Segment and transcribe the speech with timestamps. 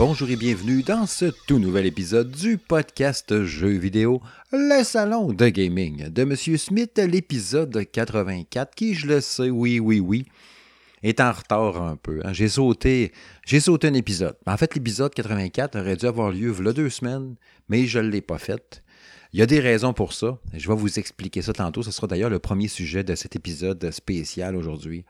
[0.00, 5.46] bonjour et bienvenue dans ce tout nouvel épisode du podcast Jeux vidéo, le salon de
[5.50, 10.24] gaming de Monsieur Smith, l'épisode 84 qui, je le sais, oui, oui, oui,
[11.02, 12.22] est en retard un peu.
[12.24, 12.32] hein.
[12.32, 13.12] J'ai sauté,
[13.44, 14.38] j'ai sauté un épisode.
[14.46, 17.34] En fait, l'épisode 84 aurait dû avoir lieu il deux semaines,
[17.68, 18.82] mais je ne l'ai pas fait.
[19.34, 20.38] Il y a des raisons pour ça.
[20.54, 21.82] Je vais vous expliquer ça tantôt.
[21.82, 25.04] Ce sera d'ailleurs le premier sujet de cet épisode spécial aujourd'hui.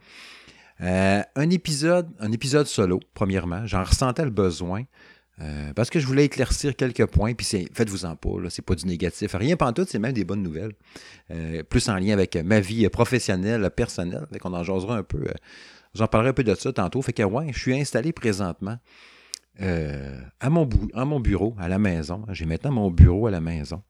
[0.83, 3.67] Euh, un épisode, solo, premièrement.
[3.67, 4.85] J'en ressentais le besoin.
[5.43, 8.87] euh, parce que je voulais éclaircir quelques points, puis c'est, faites-vous-en pas, c'est pas du
[8.87, 9.35] négatif.
[9.35, 10.73] Rien pantoute, c'est même des bonnes nouvelles.
[11.31, 14.27] Euh, plus en lien avec ma vie professionnelle, personnelle.
[14.33, 15.25] Fait qu'on en jasera un peu.
[15.95, 17.01] j'en parlerai un peu de ça tantôt.
[17.03, 18.79] Fait que ouais, je suis installé présentement
[19.59, 22.25] à, mon à mon bureau, à la maison.
[22.31, 23.83] J'ai maintenant mon bureau à la maison.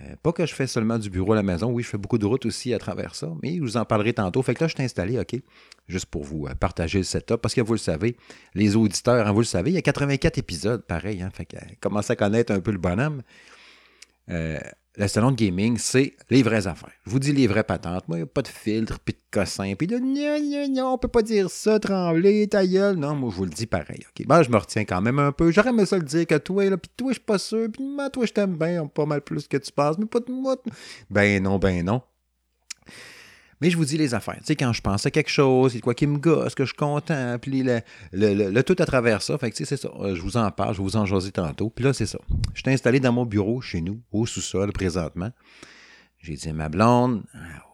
[0.00, 2.18] Euh, pas que je fais seulement du bureau à la maison, oui, je fais beaucoup
[2.18, 4.42] de routes aussi à travers ça, mais je vous en parlerai tantôt.
[4.42, 5.36] Fait que là, je suis installé, OK,
[5.86, 8.16] juste pour vous euh, partager le setup, parce que vous le savez,
[8.54, 11.56] les auditeurs, hein, vous le savez, il y a 84 épisodes, pareil, hein, fait que
[11.56, 13.22] euh, commencez à connaître un peu le bonhomme.
[14.96, 16.92] Le salon de gaming, c'est les vraies affaires.
[17.06, 18.06] Je vous dis les vraies patentes.
[18.08, 20.92] Moi, il n'y a pas de filtre, puis de cossin, puis de non, non, non,
[20.94, 22.96] on peut pas dire ça, trembler, ta gueule.
[22.96, 24.04] Non, moi, je vous le dis pareil.
[24.06, 25.50] OK, ben, je me retiens quand même un peu.
[25.50, 27.82] J'aurais aimé ça le dire que toi, là, puis toi, je suis pas sûr, puis
[27.82, 30.56] moi, toi, je t'aime bien, pas mal plus que tu penses, mais pas de moi.
[31.10, 32.02] Ben non, ben non.
[33.62, 34.38] Mais je vous dis les affaires.
[34.38, 36.70] Tu sais, quand je pense à quelque chose, c'est quoi qui me gosse, que je
[36.70, 39.38] suis content, puis le, tout à travers ça.
[39.38, 39.92] Fait que, tu sais, c'est ça.
[40.00, 41.70] Euh, Je vous en parle, je vous en jaser tantôt.
[41.70, 42.18] Puis là, c'est ça.
[42.54, 45.30] Je suis installé dans mon bureau chez nous, au sous-sol, présentement.
[46.18, 47.22] J'ai dit à ma blonde,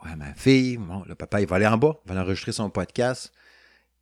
[0.04, 2.68] à ma fille, bon, le papa, il va aller en bas, il va enregistrer son
[2.68, 3.32] podcast.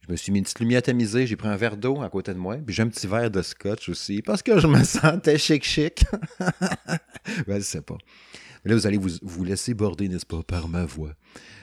[0.00, 2.34] Je me suis mis une petite lumière tamisée, j'ai pris un verre d'eau à côté
[2.34, 5.38] de moi, puis j'ai un petit verre de scotch aussi, parce que je me sentais
[5.38, 6.04] chic-chic.
[7.46, 7.96] ben, je sais pas.
[8.66, 11.12] Mais là, vous allez vous, vous laisser border, n'est-ce pas, par ma voix.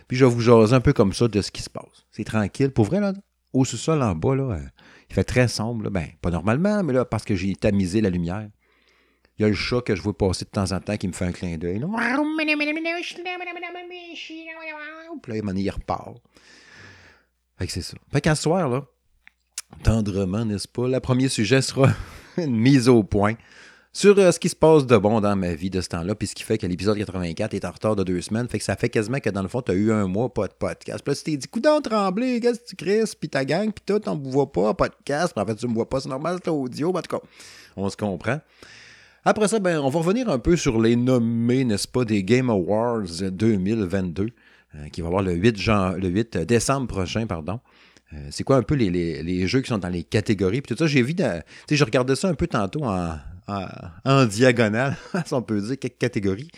[0.07, 2.05] Puis je vais vous jaser un peu comme ça de ce qui se passe.
[2.11, 2.71] C'est tranquille.
[2.71, 3.11] Pour vrai, là,
[3.51, 4.61] au sous-sol en bas, là, euh,
[5.09, 5.83] il fait très sombre.
[5.83, 5.89] là.
[5.89, 8.47] Ben, pas normalement, mais là, parce que j'ai tamisé la lumière.
[9.37, 11.11] Il y a le chat que je vois passer de temps en temps qui me
[11.11, 11.81] fait un clin d'œil.
[15.21, 16.21] Puis là, il il repart.
[17.59, 17.97] Fait que c'est ça.
[18.13, 18.85] Fait qu'à ce soir, là,
[19.83, 21.89] tendrement, n'est-ce pas, le premier sujet sera
[22.37, 23.33] une mise au point
[23.95, 26.27] sur euh, ce qui se passe de bon dans ma vie de ce temps-là, puis
[26.27, 28.47] ce qui fait que l'épisode 84 est en retard de deux semaines.
[28.49, 30.47] Fait que ça fait quasiment que dans le fond, tu as eu un mois pas
[30.47, 31.03] de podcast.
[31.03, 33.83] Puis là, tu t'es dit, coudon tremblé, qu'est-ce que tu crisses, puis ta gang, puis
[33.85, 35.33] tout, on ne voit pas podcast.
[35.37, 36.89] En fait, tu me vois pas, c'est normal, c'est audio.
[36.89, 37.23] En tout cas,
[37.75, 38.39] on se comprend.
[39.25, 42.49] Après ça, ben, on va revenir un peu sur les nommés, n'est-ce pas, des Game
[42.49, 44.29] Awards 2022,
[44.75, 47.59] euh, qui va avoir le 8, jan- le 8 décembre prochain, pardon.
[48.11, 50.61] Euh, c'est quoi un peu les, les- les jeux qui sont dans les catégories?
[50.61, 53.15] Puis tout ça, j'ai vu, tu sais, je regardais ça un peu tantôt en,
[53.47, 53.65] en,
[54.05, 56.51] en diagonale, si on peut dire, quelques catégories.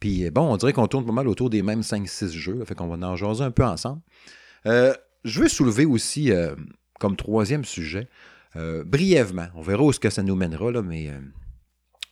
[0.00, 2.74] Puis euh, bon, on dirait qu'on tourne pas mal autour des mêmes 5-6 jeux, fait
[2.74, 4.00] qu'on va en jaser un peu ensemble.
[4.66, 6.54] Euh, je veux soulever aussi, euh,
[6.98, 8.08] comme troisième sujet,
[8.56, 11.18] euh, brièvement, on verra où ce que ça nous mènera, là, mais euh,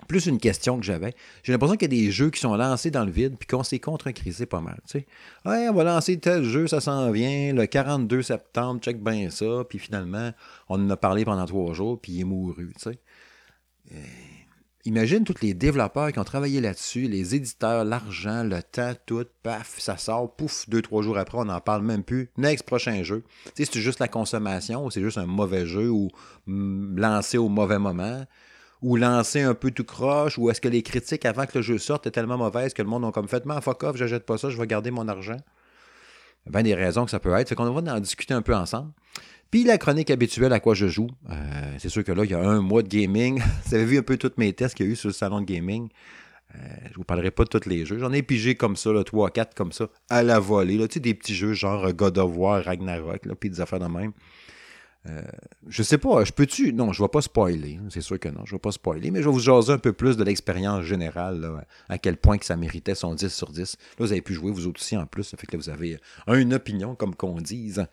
[0.07, 1.15] plus une question que j'avais.
[1.43, 3.63] J'ai l'impression qu'il y a des jeux qui sont lancés dans le vide puis qu'on
[3.63, 4.79] s'est contre-crisé pas mal.
[4.89, 5.07] Tu sais.
[5.45, 9.79] On va lancer tel jeu, ça s'en vient, le 42 septembre, check bien ça, puis
[9.79, 10.33] finalement,
[10.69, 12.73] on en a parlé pendant trois jours, puis il est mouru.
[12.77, 12.99] Tu sais.
[13.93, 13.97] Euh,
[14.85, 19.79] imagine tous les développeurs qui ont travaillé là-dessus, les éditeurs, l'argent, le temps, tout, paf,
[19.79, 22.31] ça sort, pouf, deux, trois jours après, on n'en parle même plus.
[22.37, 23.25] Next, prochain jeu.
[23.55, 26.11] Tu sais, c'est juste la consommation ou c'est juste un mauvais jeu ou
[26.47, 28.25] mm, lancé au mauvais moment
[28.83, 31.79] ou lancé un peu tout croche, ou est-ce que les critiques avant que le jeu
[31.79, 34.51] sorte étaient tellement mauvaises que le monde a comme fait, fuck off, j'achète pas ça,
[34.51, 35.39] je vais garder mon argent.
[36.47, 37.49] Bien des raisons que ça peut être.
[37.49, 38.93] Fait qu'on va en discuter un peu ensemble.
[39.51, 41.09] Puis la chronique habituelle à quoi je joue.
[41.31, 43.41] Euh, c'est sûr que là, il y a un mois de gaming.
[43.67, 45.41] Vous avez vu un peu tous mes tests qu'il y a eu sur le salon
[45.41, 45.89] de gaming.
[46.55, 46.59] Euh,
[46.91, 47.99] je vous parlerai pas de tous les jeux.
[47.99, 50.79] J'en ai pigé comme ça, là, 3 4 comme ça, à la volée.
[50.79, 50.89] Là.
[50.89, 53.87] Tu sais, des petits jeux genre God of War, Ragnarok, là, puis des affaires de
[53.87, 54.13] même.
[55.09, 55.23] Euh,
[55.69, 56.73] je sais pas, je peux-tu?
[56.73, 57.79] Non, je vais pas spoiler.
[57.91, 59.93] C'est sûr que non, je vais pas spoiler, mais je vais vous jaser un peu
[59.93, 63.77] plus de l'expérience générale, là, à quel point que ça méritait son 10 sur 10.
[63.81, 65.25] Là, vous avez pu jouer, vous autres aussi en plus.
[65.25, 65.99] Ça fait que là, vous avez
[66.29, 67.87] une opinion, comme qu'on dise.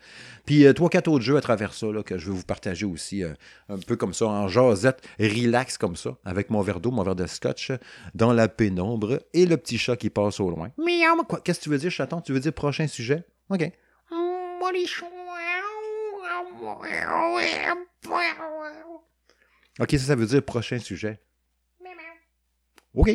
[0.46, 2.86] Puis, euh, trois, quatre autres jeux à travers ça, là, que je vais vous partager
[2.86, 3.32] aussi, euh,
[3.68, 7.16] un peu comme ça, en jasette, relax comme ça, avec mon verre d'eau, mon verre
[7.16, 7.72] de scotch,
[8.14, 10.70] dans la pénombre, et le petit chat qui passe au loin.
[11.24, 11.40] Quoi?
[11.40, 12.20] Qu'est-ce que tu veux dire, chaton?
[12.20, 13.24] Tu veux dire prochain sujet?
[13.50, 13.70] OK.
[19.80, 21.20] OK, ça, ça veut dire prochain sujet.
[22.94, 23.08] OK.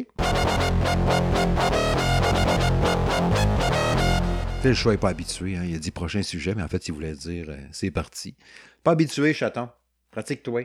[4.63, 5.55] Le choix n'est pas habitué.
[5.55, 5.63] hein.
[5.65, 8.35] Il a dit prochain sujet, mais en fait, il voulait dire euh, c'est parti.
[8.83, 9.69] Pas habitué, chaton.
[10.11, 10.63] Pratique-toi.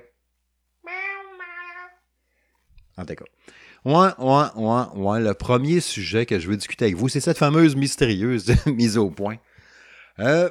[2.96, 3.25] En tout cas.
[3.84, 5.20] Ouais, ouais, ouais, ouais.
[5.20, 9.10] Le premier sujet que je veux discuter avec vous, c'est cette fameuse mystérieuse mise au
[9.10, 9.37] point.
[10.19, 10.50] Euh,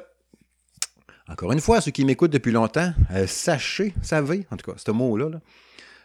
[1.28, 4.90] Encore une fois, ceux qui m'écoutent depuis longtemps, euh, sachez, savez, en tout cas, ce
[4.90, 5.30] mot-là,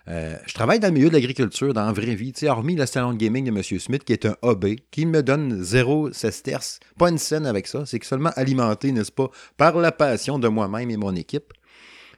[0.08, 2.34] euh, je travaille dans le milieu de l'agriculture, dans la vraie vie.
[2.44, 3.62] Hormis le salon de gaming de M.
[3.80, 7.86] Smith, qui est un hobby, qui me donne zéro sesterce, pas une scène avec ça,
[7.86, 11.54] c'est seulement alimenté, n'est-ce pas, par la passion de moi-même et mon équipe,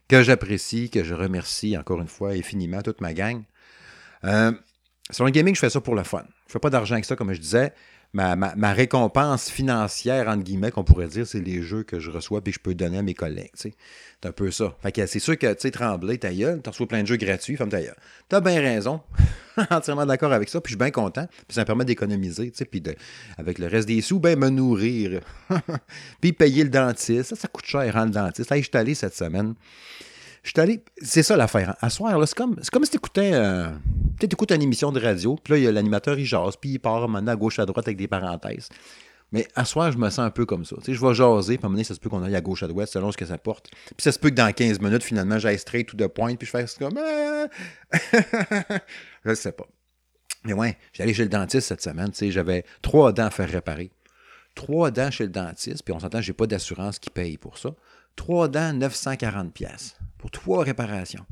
[0.08, 3.44] que j'apprécie, que je remercie encore une fois infiniment toute ma gang.
[4.26, 6.24] Euh, de gaming, je fais ça pour le fun.
[6.48, 7.74] Je fais pas d'argent avec ça, comme je disais
[8.14, 12.50] ma, récompense financière, entre guillemets, qu'on pourrait dire, c'est les jeux que je reçois et
[12.50, 13.52] que je peux donner à mes collègues.
[13.54, 13.74] C'est
[14.24, 14.76] un peu ça.
[14.82, 17.70] Fait c'est sûr que, tu sais, trembler, ta tu reçois plein de jeux gratuits, femme
[17.70, 17.96] ta gueule.
[18.30, 19.02] T'as bien raison.
[19.70, 21.28] Entièrement d'accord avec ça, puis je suis bien content.
[21.48, 22.96] Puis ça me permet d'économiser, tu sais, puis de,
[23.38, 25.22] avec le reste des sous, ben me nourrir.
[26.22, 27.30] puis payer le dentiste.
[27.30, 28.50] Ça, ça coûte cher, hein, le dentiste.
[28.50, 29.56] Là, je suis allé cette semaine.
[30.44, 30.84] Je suis allé.
[31.02, 31.72] C'est ça l'affaire.
[31.72, 31.76] Hein.
[31.82, 33.32] À soir, c'est comme, comme si tu écoutais.
[33.34, 33.70] Euh,
[34.22, 36.80] écoutes une émission de radio, puis là, il y a l'animateur, il jase, puis il
[36.80, 38.70] part maintenant à gauche, à droite avec des parenthèses.
[39.32, 40.76] Mais à soir, je me sens un peu comme ça.
[40.86, 42.68] Je vais jaser, puis à un moment ça se peut qu'on aille à gauche, à
[42.68, 43.70] droite, selon ce que ça porte.
[43.72, 46.46] Puis ça se peut que dans 15 minutes, finalement, j'aille straight tout de pointe, puis
[46.46, 46.98] je fasse comme.
[46.98, 47.48] Ah!
[49.26, 49.68] je sais pas.
[50.44, 52.12] Mais ouais, j'allais chez le dentiste cette semaine.
[52.14, 53.92] J'avais trois dents à faire réparer.
[54.56, 57.70] Trois dents chez le dentiste, puis on s'entend, j'ai pas d'assurance qui paye pour ça.
[58.18, 61.26] Trois dents, 940 pièces pour trois réparations.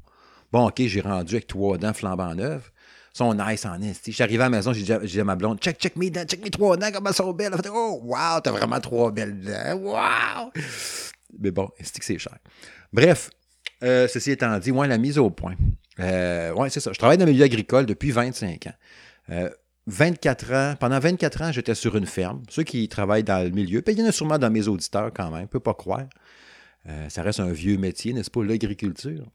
[0.51, 2.71] Bon, OK, j'ai rendu avec trois dents flambant neuves.
[3.13, 4.11] Sont nice en est.
[4.11, 6.49] J'arrive à la maison, j'ai dit à ma blonde, check, check mes dents, check mes
[6.49, 7.51] trois dents, comment elles sont belles.
[7.53, 9.75] Elle fait, oh, wow, t'as vraiment trois belles dents.
[9.75, 10.51] Wow!
[11.39, 12.37] Mais bon, c'est que c'est cher.
[12.93, 13.29] Bref,
[13.83, 15.55] euh, ceci étant dit, ouais, la mise au point.
[15.99, 16.91] Euh, ouais, c'est ça.
[16.93, 19.49] Je travaille dans le milieu agricole depuis 25 ans.
[19.87, 22.41] 24 euh, ans, pendant 24 ans, j'étais sur une ferme.
[22.49, 25.11] Ceux qui travaillent dans le milieu, puis il y en a sûrement dans mes auditeurs
[25.13, 26.05] quand même, peut pas croire.
[26.87, 29.25] Euh, ça reste un vieux métier, n'est-ce pas, l'agriculture?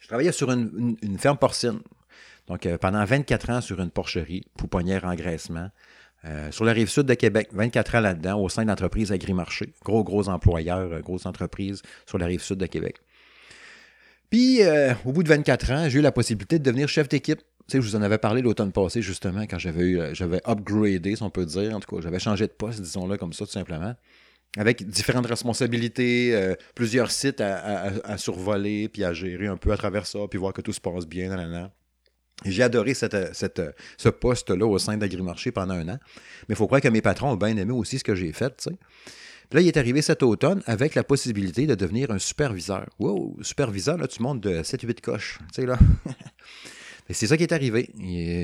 [0.00, 1.80] Je travaillais sur une, ferme porcine.
[2.46, 5.70] Donc, euh, pendant 24 ans sur une porcherie, pouponnière engraissement,
[6.24, 7.48] euh, sur la rive sud de Québec.
[7.52, 9.72] 24 ans là-dedans, au sein de l'entreprise Agrimarché.
[9.84, 12.96] Gros, gros employeur, grosse entreprise sur la rive sud de Québec.
[14.30, 14.60] Puis,
[15.06, 17.38] au bout de 24 ans, j'ai eu la possibilité de devenir chef d'équipe.
[17.38, 21.16] Tu sais, je vous en avais parlé l'automne passé, justement, quand j'avais eu, j'avais upgradé,
[21.16, 21.74] si on peut dire.
[21.74, 23.94] En tout cas, j'avais changé de poste, disons-le comme ça, tout simplement
[24.56, 30.06] avec différentes responsabilités, euh, plusieurs sites à, survoler, puis à gérer un peu à travers
[30.06, 31.70] ça, puis voir que tout se passe bien.
[32.44, 33.60] J'ai adoré cette, cette,
[33.96, 35.98] ce poste-là au sein d'Agrimarché pendant un an.
[36.48, 38.68] Mais il faut croire que mes patrons ont bien aimé aussi ce que j'ai fait.
[39.50, 42.86] Puis là, il est arrivé cet automne avec la possibilité de devenir un superviseur.
[42.98, 45.38] Wow, superviseur, là, tu montes de 7-8 coches.
[45.54, 45.78] Tu sais, là.
[47.14, 47.90] c'est ça qui est arrivé.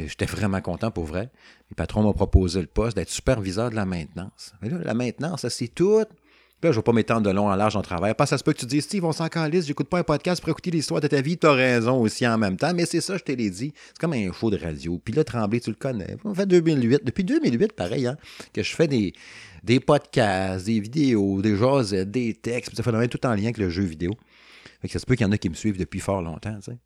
[0.09, 1.31] J'étais vraiment content pour vrai.
[1.71, 4.55] Les patrons m'ont proposé le poste d'être superviseur de la maintenance.
[4.63, 6.03] la maintenance, c'est tout.
[6.65, 8.15] Là, je ne vais pas m'étendre de long en large en travail.
[8.15, 10.41] Pas ça se peut que tu dises, Steve, on s'en calisse, j'écoute pas un podcast
[10.41, 11.37] pour écouter l'histoire de ta vie.
[11.37, 12.73] Tu as raison aussi en même temps.
[12.73, 13.75] Mais c'est ça, je te l'ai dit.
[13.89, 14.99] C'est comme un faux de radio.
[15.05, 16.17] Puis là, Tremblay, tu le connais.
[16.25, 17.05] On fait 2008.
[17.05, 18.17] Depuis 2008, pareil, hein,
[18.55, 19.13] que je fais des,
[19.63, 22.75] des podcasts, des vidéos, des jasettes, des textes.
[22.75, 24.15] ça fait tout en lien avec le jeu vidéo.
[24.81, 26.57] Fait que ça se peut qu'il y en a qui me suivent depuis fort longtemps.
[26.65, 26.79] Tu sais.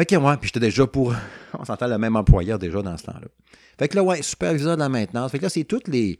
[0.00, 1.14] Fait que moi, puis j'étais déjà pour,
[1.58, 3.28] on s'entend le même employeur déjà dans ce temps-là.
[3.78, 5.30] Fait que là, ouais, superviseur de la maintenance.
[5.30, 6.18] Fait que là, c'est toutes les,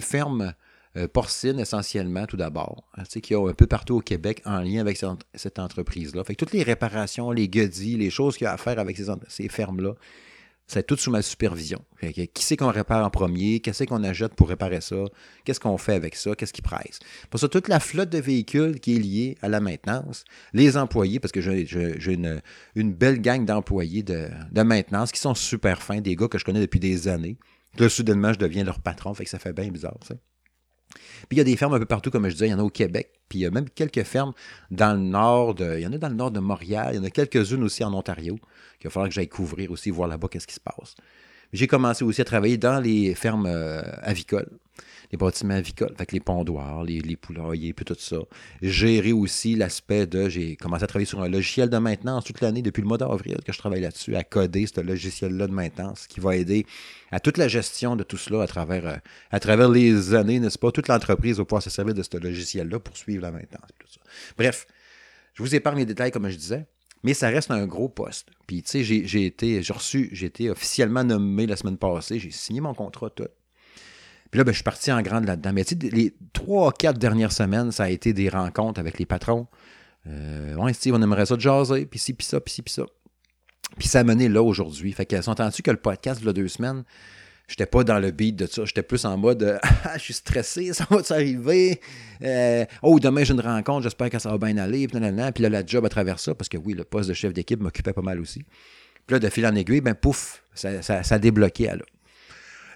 [0.00, 0.54] fermes
[0.96, 4.42] euh, porcines essentiellement, tout d'abord, hein, tu sais, qui ont un peu partout au Québec
[4.44, 4.96] en lien avec
[5.34, 6.22] cette, entreprise-là.
[6.22, 8.96] Fait que toutes les réparations, les guedis, les choses qu'il y a à faire avec
[8.96, 9.94] ces, ces fermes-là,
[10.70, 11.84] c'est tout sous ma supervision.
[12.32, 13.58] qui c'est qu'on répare en premier?
[13.58, 15.04] Qu'est-ce qu'on achète pour réparer ça?
[15.44, 16.36] Qu'est-ce qu'on fait avec ça?
[16.36, 17.00] Qu'est-ce qui presse?
[17.28, 21.18] Pour ça, toute la flotte de véhicules qui est liée à la maintenance, les employés,
[21.18, 24.28] parce que j'ai une, belle gang d'employés de,
[24.62, 27.36] maintenance qui sont super fins, des gars que je connais depuis des années.
[27.76, 30.14] Là, soudainement, je deviens leur patron, fait que ça fait bien bizarre, ça.
[31.28, 32.58] Puis il y a des fermes un peu partout, comme je disais, il y en
[32.58, 33.10] a au Québec.
[33.28, 34.32] Puis il y a même quelques fermes
[34.70, 35.76] dans le nord de.
[35.78, 36.90] Il y en a dans le nord de Montréal.
[36.92, 38.36] Il y en a quelques-unes aussi en Ontario.
[38.78, 40.94] qu'il va falloir que j'aille couvrir aussi, voir là-bas qu'est-ce qui se passe.
[41.52, 44.48] J'ai commencé aussi à travailler dans les fermes euh, avicoles
[45.12, 48.18] les bâtiments avicoles, avec les pondoirs, les, poulaillers, puis tout ça.
[48.62, 50.28] Gérer aussi l'aspect de.
[50.28, 53.38] J'ai commencé à travailler sur un logiciel de maintenance toute l'année, depuis le mois d'avril
[53.44, 56.64] que je travaille là-dessus, à coder ce logiciel-là de maintenance qui va aider
[57.10, 58.96] à toute la gestion de tout cela à travers, euh,
[59.30, 60.70] à travers les années, n'est-ce pas?
[60.70, 63.70] Toute l'entreprise va pouvoir se servir de ce logiciel-là pour suivre la maintenance.
[64.38, 64.66] Bref,
[65.34, 66.66] je vous épargne les détails, comme je disais.
[67.02, 68.28] Mais ça reste un gros poste.
[68.46, 72.30] Puis, tu sais, j'ai été, j'ai reçu, j'ai été officiellement nommé la semaine passée, j'ai
[72.30, 73.26] signé mon contrat tout.
[74.30, 75.52] Puis là, ben, je suis parti en grande là-dedans.
[75.52, 79.06] Mais tu sais, les trois, quatre dernières semaines, ça a été des rencontres avec les
[79.06, 79.46] patrons.
[80.06, 82.72] Euh, ouais, Steve, on aimerait ça de jaser, puis ci, puis ça, puis ci, puis
[82.72, 82.84] ça.
[83.78, 84.92] Puis ça a mené là aujourd'hui.
[84.92, 86.84] Fait qu'elles sont entendues que le podcast, a deux semaines,
[87.48, 88.64] j'étais pas dans le beat de ça.
[88.64, 91.80] J'étais plus en mode Ah, je suis stressé, ça va arriver?
[92.22, 94.86] Euh, oh, demain j'ai une rencontre, j'espère que ça va bien aller.
[94.88, 97.60] Puis, là, la job à travers ça, parce que oui, le poste de chef d'équipe
[97.60, 98.44] m'occupait pas mal aussi.
[99.06, 101.84] Puis là, de fil en aiguille, ben pouf, ça, ça, ça a débloqué là.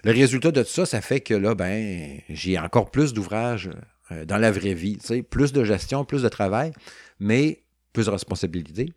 [0.05, 3.71] Le résultat de tout ça, ça fait que là, ben, j'ai encore plus d'ouvrages
[4.11, 4.97] euh, dans la vraie vie.
[4.99, 6.73] Tu sais, plus de gestion, plus de travail,
[7.19, 8.93] mais plus de responsabilité.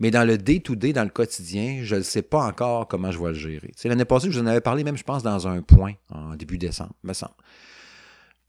[0.00, 3.28] Mais dans le day-to-day, dans le quotidien, je ne sais pas encore comment je vais
[3.28, 3.72] le gérer.
[3.76, 6.34] C'est l'année passée, je vous en avais parlé, même, je pense, dans un point, en
[6.34, 7.34] début décembre, me semble.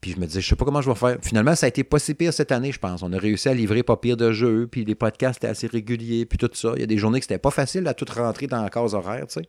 [0.00, 1.18] Puis je me disais, je sais pas comment je vais faire.
[1.20, 3.02] Finalement, ça a été pas si pire cette année, je pense.
[3.02, 6.24] On a réussi à livrer pas pire de jeux, puis les podcasts étaient assez réguliers,
[6.24, 6.72] puis tout ça.
[6.76, 8.94] Il y a des journées que c'était pas facile à tout rentrer dans la case
[8.94, 9.48] horaire, tu sais.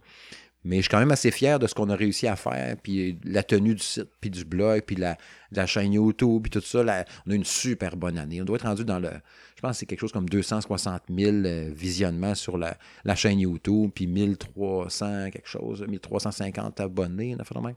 [0.64, 3.18] Mais je suis quand même assez fier de ce qu'on a réussi à faire, puis
[3.24, 5.18] la tenue du site, puis du blog, puis la,
[5.52, 7.06] la chaîne YouTube, puis tout ça.
[7.26, 8.42] on a une super bonne année.
[8.42, 9.10] On doit être rendu dans le.
[9.56, 12.76] Je pense que c'est quelque chose comme 260 000 euh, visionnements sur la,
[13.16, 17.76] chaîne YouTube, puis 1300 quelque chose, 1350 abonnés, on a fait le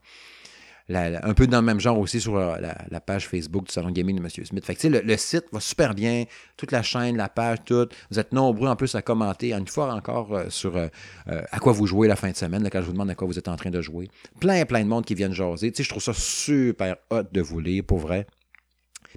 [0.91, 2.57] un peu dans le même genre aussi sur euh,
[2.91, 4.29] la, page Facebook du Salon Gaming de M.
[4.29, 4.65] Smith.
[4.65, 6.25] Fait que, le, le site va super bien,
[6.57, 7.89] toute la chaîne, la page, tout.
[8.11, 10.89] Vous êtes nombreux en plus à commenter, une fois encore euh, sur euh,
[11.27, 13.39] à quoi vous jouez la fin de semaine, quand je vous demande à quoi vous
[13.39, 14.09] êtes en train de jouer.
[14.41, 15.73] Plein, plein de monde qui viennent jaser.
[15.77, 18.27] Je trouve ça super hot de vous lire, pour vrai.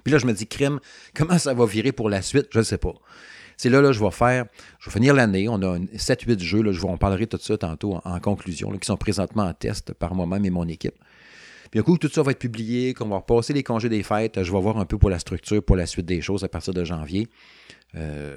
[0.04, 0.80] Puis là, je me dis, crime,
[1.14, 2.46] comment ça va virer pour la suite?
[2.50, 2.94] Je ne sais pas.
[3.58, 4.46] C'est là, là, je vais faire,
[4.78, 5.48] je vais finir l'année.
[5.48, 8.86] On a 7-8 jeux, là, je vous en parlerai tout ça tantôt en, conclusion, qui
[8.86, 10.94] sont présentement en test par moi-même et mon équipe.
[11.70, 14.42] Puis un coup, tout ça va être publié, qu'on va repasser les congés des fêtes,
[14.42, 16.74] je vais voir un peu pour la structure, pour la suite des choses à partir
[16.74, 17.28] de janvier.
[17.94, 18.36] Euh,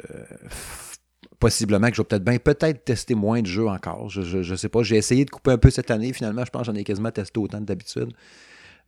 [1.39, 4.09] possiblement que je vais peut-être peut-être tester moins de jeux encore.
[4.09, 4.83] Je ne sais pas.
[4.83, 6.13] J'ai essayé de couper un peu cette année.
[6.13, 8.11] Finalement, je pense que j'en ai quasiment testé autant que d'habitude.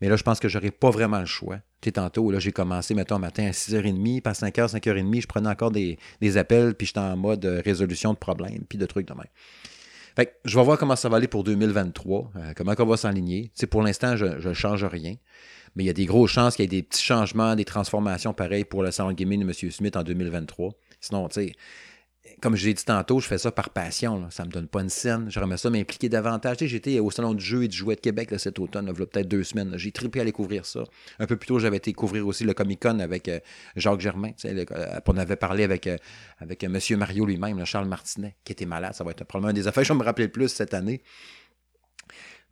[0.02, 1.58] Mais là, je pense que j'aurais pas vraiment le choix.
[1.82, 5.50] Tu sais, tantôt, là, j'ai commencé, mettons, matin à 6h30, pas 5h, 5h30, je prenais
[5.50, 9.14] encore des, des appels, puis j'étais en mode résolution de problèmes, puis de trucs de
[9.14, 9.28] même.
[10.16, 13.52] Fait je vais voir comment ça va aller pour 2023, euh, comment on va s'enligner.
[13.70, 15.16] pour l'instant, je ne change rien.
[15.76, 18.34] Mais il y a des grosses chances qu'il y ait des petits changements, des transformations
[18.34, 19.72] pareilles pour le salon gaming de M.
[19.72, 20.72] Smith en 2023.
[21.00, 21.54] Sinon, tu sais,
[22.44, 24.28] comme je l'ai dit tantôt, je fais ça par passion.
[24.30, 25.28] Ça ne me donne pas une scène.
[25.30, 26.58] J'aimerais ça m'impliquer davantage.
[26.60, 29.46] j'étais au Salon du jeu et du jouet de Québec cet automne, a peut-être deux
[29.46, 29.72] semaines.
[29.78, 30.84] J'ai trippé à aller couvrir ça.
[31.20, 33.40] Un peu plus tôt, j'avais été couvrir aussi le Comic-Con avec euh,
[33.78, 34.32] Jacques Germain.
[34.44, 34.66] Euh,
[35.08, 35.96] on avait parlé avec, euh,
[36.42, 36.80] M.
[36.98, 38.94] Mario lui-même, Charles Martinet, qui était malade.
[38.94, 41.02] Ça va être probablement un des affaires je vais me rappeler le plus cette année.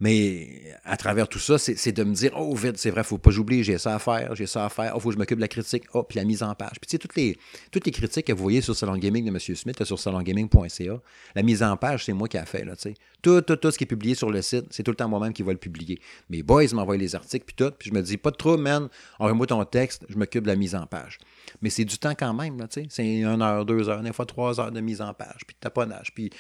[0.01, 0.49] Mais
[0.83, 3.63] à travers tout ça, c'est de me dire, oh, vite, c'est vrai, faut pas j'oublie,
[3.63, 5.47] j'ai ça à faire, j'ai ça à faire, oh, faut que je m'occupe de la
[5.47, 6.79] critique, oh, puis la mise en page.
[6.81, 7.37] Puis tu sais, toutes les,
[7.71, 9.39] toutes les critiques que vous voyez sur Salon Gaming de M.
[9.39, 11.01] Smith, sur salongaming.ca,
[11.35, 12.93] la mise en page, c'est moi qui ai fait, là, tu sais.
[13.21, 15.33] Tout, tout, tout ce qui est publié sur le site, c'est tout le temps moi-même
[15.33, 16.01] qui va le publier.
[16.31, 18.89] Mes boys m'envoient les articles, puis tout, puis je me dis, pas de trop, man,
[19.19, 21.19] envoie-moi ton texte, je m'occupe de la mise en page.
[21.61, 22.87] Mais c'est du temps quand même, là, tu sais.
[22.89, 25.59] C'est une heure, deux heures, des fois trois heures de mise en page, puis de
[25.59, 26.31] taponnage, puis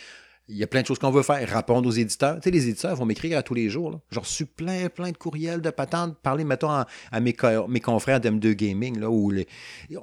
[0.51, 1.47] il y a plein de choses qu'on veut faire.
[1.47, 2.35] Répondre aux éditeurs.
[2.35, 4.01] Tu sais, les éditeurs vont m'écrire à tous les jours.
[4.11, 6.17] J'ai reçu plein, plein de courriels, de patentes.
[6.21, 6.85] Parler, mettons, à,
[7.19, 9.31] mes, confrères d'M2 Gaming, là, où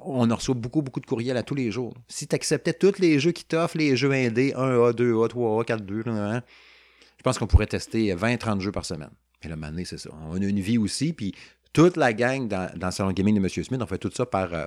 [0.03, 1.93] on en reçoit beaucoup, beaucoup de courriels à tous les jours.
[2.07, 5.81] Si tu acceptais tous les jeux qui t'offrent, les jeux indés, 1A, 2A, 3A, 4A,
[5.81, 9.11] 2, je pense qu'on pourrait tester 20-30 jeux par semaine.
[9.43, 10.09] Et là, maintenant, c'est ça.
[10.29, 11.35] On a une vie aussi, puis
[11.73, 13.49] toute la gang dans, dans le salon gaming de M.
[13.49, 14.65] Smith, on fait tout ça par, euh,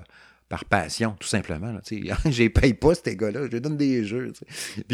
[0.53, 1.81] par passion, tout simplement.
[1.91, 4.35] Je ne paye pas ces gars-là, je donne des jeux.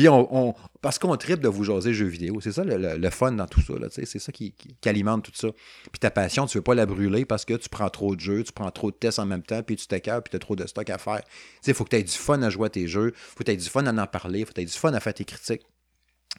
[0.06, 2.40] On, parce qu'on tripe de vous jaser jeux vidéo.
[2.40, 3.74] C'est ça le, fun dans tout ça.
[3.90, 4.54] C'est ça qui,
[4.86, 5.48] alimente tout ça.
[5.90, 8.20] Puis ta passion, tu ne veux pas la brûler parce que tu prends trop de
[8.20, 10.38] jeux, tu prends trop de tests en même temps, puis tu t'écœures, puis tu as
[10.38, 11.22] trop de stock à faire.
[11.66, 13.50] Il faut que tu aies du fun à jouer à tes jeux, faut que tu
[13.50, 15.24] aies du fun à en parler, faut que tu aies du fun à faire tes
[15.24, 15.66] critiques.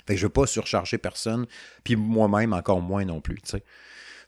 [0.08, 1.46] Fait que je ne veux pas surcharger personne,
[1.84, 3.40] puis moi-même encore moins non plus.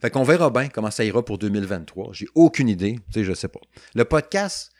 [0.02, 2.10] Fait qu'on verra bien comment ça ira pour 2023.
[2.12, 3.62] J'ai aucune idée, je sais pas.
[3.96, 4.74] Le podcast,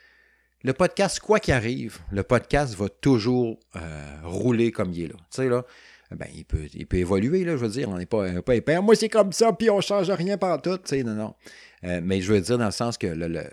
[0.64, 3.80] le podcast, quoi qu'il arrive, le podcast va toujours euh,
[4.24, 5.16] rouler comme il est là.
[5.16, 5.66] Tu sais, là,
[6.12, 8.80] ben, il peut, évoluer, là, je veux dire, on n'est pas, épais.
[8.82, 11.36] Moi, c'est comme ça, puis on change rien par tout, tu sais, non, non.
[11.84, 13.44] Euh, mais je veux dire dans le sens que, le,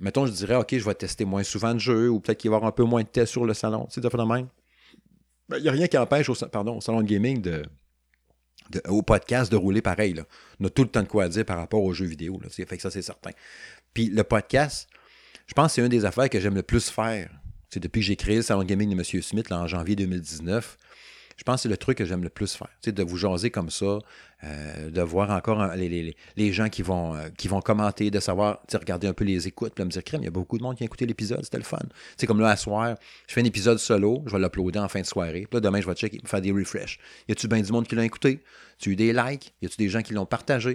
[0.00, 2.56] mettons, je dirais, OK, je vais tester moins souvent de jeux, ou peut-être qu'il va
[2.56, 4.08] y avoir un peu moins de tests sur le salon, tu sais, de.
[5.48, 7.62] Ben, il n'y a rien qui empêche au, pardon, salon de gaming de,
[8.88, 10.14] au podcast de rouler pareil.
[10.14, 10.24] Là.
[10.60, 12.40] On a tout le temps de quoi dire par rapport aux jeux vidéo.
[12.42, 13.30] Là, fait que ça, c'est certain.
[13.94, 14.88] Puis le podcast,
[15.46, 17.30] je pense que c'est une des affaires que j'aime le plus faire.
[17.70, 19.22] C'est depuis que j'ai créé le salon gaming de M.
[19.22, 20.76] Smith en janvier 2019.
[21.36, 22.70] Je pense que c'est le truc que j'aime le plus faire.
[22.84, 23.98] de vous jaser comme ça,
[24.44, 29.06] euh, de voir encore les, gens qui vont, euh, qui vont commenter, de savoir, regarder
[29.06, 30.82] un peu les écoutes, puis me dire, crème, il y a beaucoup de monde qui
[30.82, 31.78] a écouté l'épisode, c'était le fun.
[32.16, 32.96] C'est comme là, à soir,
[33.28, 35.46] je fais un épisode solo, je vais l'uploader en fin de soirée.
[35.50, 36.98] Puis là, demain, je vais checker, faire des refresh.
[37.28, 38.42] Y a-tu bien du monde qui l'a écouté?
[38.84, 39.52] A eu des likes?
[39.60, 40.74] Y a-tu des gens qui l'ont partagé?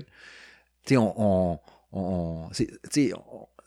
[0.86, 1.60] Tu sais, on, on,
[1.92, 2.50] on,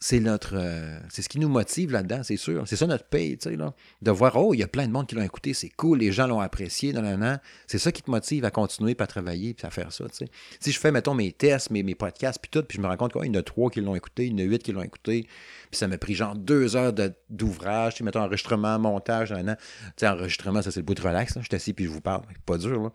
[0.04, 2.64] c'est notre euh, c'est ce qui nous motive là-dedans, c'est sûr.
[2.68, 3.72] C'est ça notre paye, tu sais, là.
[4.02, 6.12] De voir, oh, il y a plein de monde qui l'ont écouté, c'est cool, les
[6.12, 9.66] gens l'ont apprécié, non, C'est ça qui te motive à continuer, puis à travailler, puis
[9.66, 10.26] à faire ça, tu sais.
[10.60, 12.98] Si je fais, mettons, mes tests, mes, mes podcasts, puis tout, puis je me rends
[12.98, 14.72] compte qu'il y en a trois qui l'ont écouté, il y en a huit qui
[14.72, 15.22] l'ont écouté,
[15.70, 16.92] puis ça m'a pris genre deux heures
[17.30, 19.54] d'ouvrage, tu sais, mettons, enregistrement, montage, non, Tu
[19.96, 21.40] sais, enregistrement, ça, c'est le bout de relax, là.
[21.40, 22.24] Je suis assis, puis je vous parle.
[22.44, 22.92] Pas dur, là.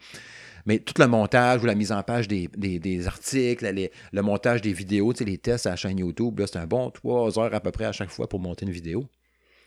[0.65, 5.13] Mais tout le montage ou la mise en page des, articles, le montage des vidéos,
[5.13, 7.85] tu les tests à la chaîne YouTube, c'est un bon trois heures à peu près
[7.85, 9.07] à chaque fois pour monter une vidéo.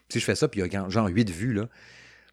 [0.09, 1.69] Si je fais ça, puis il y a genre huit vues, là.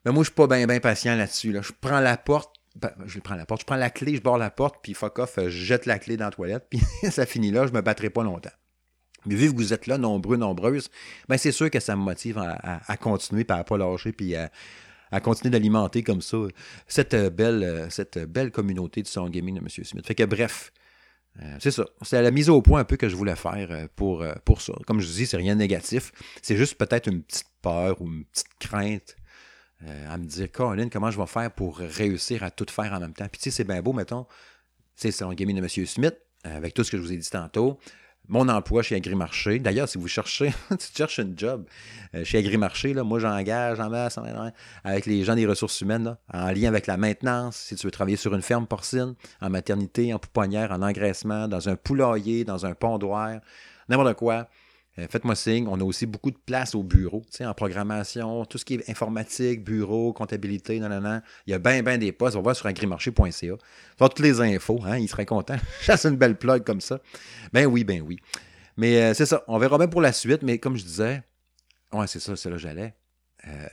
[0.06, 1.52] Mais moi, je suis pas bien ben patient là-dessus.
[1.52, 1.62] Là.
[1.62, 4.38] Je prends la porte, ben, je prends la porte, je prends la clé, je barre
[4.38, 6.80] la porte, puis fuck off, je jette la clé dans la toilette, puis
[7.12, 8.52] ça finit là, je me battrai pas longtemps.
[9.26, 10.90] Mais vu que vous êtes là, nombreux, nombreuses,
[11.28, 14.50] ben c'est sûr que ça me motive à, continuer, puis à pas lâcher, puis à,
[15.20, 16.38] continuer d'alimenter comme ça
[16.88, 19.70] cette belle, cette belle communauté du son gaming de M.
[19.70, 20.06] Smith.
[20.06, 20.72] Fait que bref,
[21.42, 21.86] euh, c'est ça.
[22.02, 24.62] C'est la mise au point un peu que je voulais faire euh, pour, euh, pour
[24.62, 24.74] ça.
[24.86, 26.12] Comme je vous dis, c'est rien de négatif.
[26.42, 29.16] C'est juste peut-être une petite peur ou une petite crainte
[30.10, 33.14] à me dire, Colin, comment je vais faire pour réussir à tout faire en même
[33.14, 33.30] temps?
[33.32, 34.28] Puis tu sais, c'est bien beau, mettons,
[34.94, 35.86] c'est le gaming de M.
[35.86, 37.80] Smith, avec tout ce que je vous ai dit tantôt
[38.30, 39.60] mon emploi chez Agrimarché.
[39.60, 41.66] D'ailleurs, si vous cherchez, tu cherches un job
[42.16, 44.20] euh, chez Agrimarché, là, moi j'engage en masse
[44.84, 48.18] avec les gens des ressources humaines, en lien avec la maintenance, si tu veux travailler
[48.18, 52.74] sur une ferme porcine, en maternité, en pouponnière, en engraissement, dans un poulailler, dans un
[52.74, 53.40] pondoir,
[53.90, 54.48] n'importe quoi.
[55.00, 55.68] Euh, faites-moi signe.
[55.68, 59.64] On a aussi beaucoup de place au bureau, en programmation, tout ce qui est informatique,
[59.64, 61.22] bureau, comptabilité, non.
[61.48, 62.36] Il y a bien, bien des postes.
[62.36, 63.56] On va sur agrimarché.ca.
[63.98, 65.58] Voir toutes les infos, hein, il serait content.
[65.82, 67.00] Chasse une belle plug comme ça.
[67.54, 68.20] Ben oui, ben oui.
[68.78, 69.44] Mais euh, c'est ça.
[69.48, 71.24] On verra bien pour la suite, mais comme je disais,
[71.94, 72.94] ouais, c'est ça, c'est là j'allais.
[73.48, 73.68] Euh,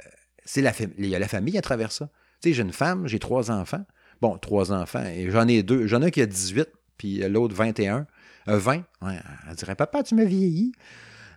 [0.56, 2.08] la il y a la famille à travers ça.
[2.40, 3.84] Tu sais, j'ai une femme, j'ai trois enfants.
[4.20, 5.86] Bon, trois enfants, et j'en ai deux.
[5.86, 8.06] J'en ai un qui a 18, puis l'autre 21.
[8.46, 8.84] 20.
[9.02, 9.18] Ouais,
[9.48, 10.72] elle dirait, papa, tu me vieillis.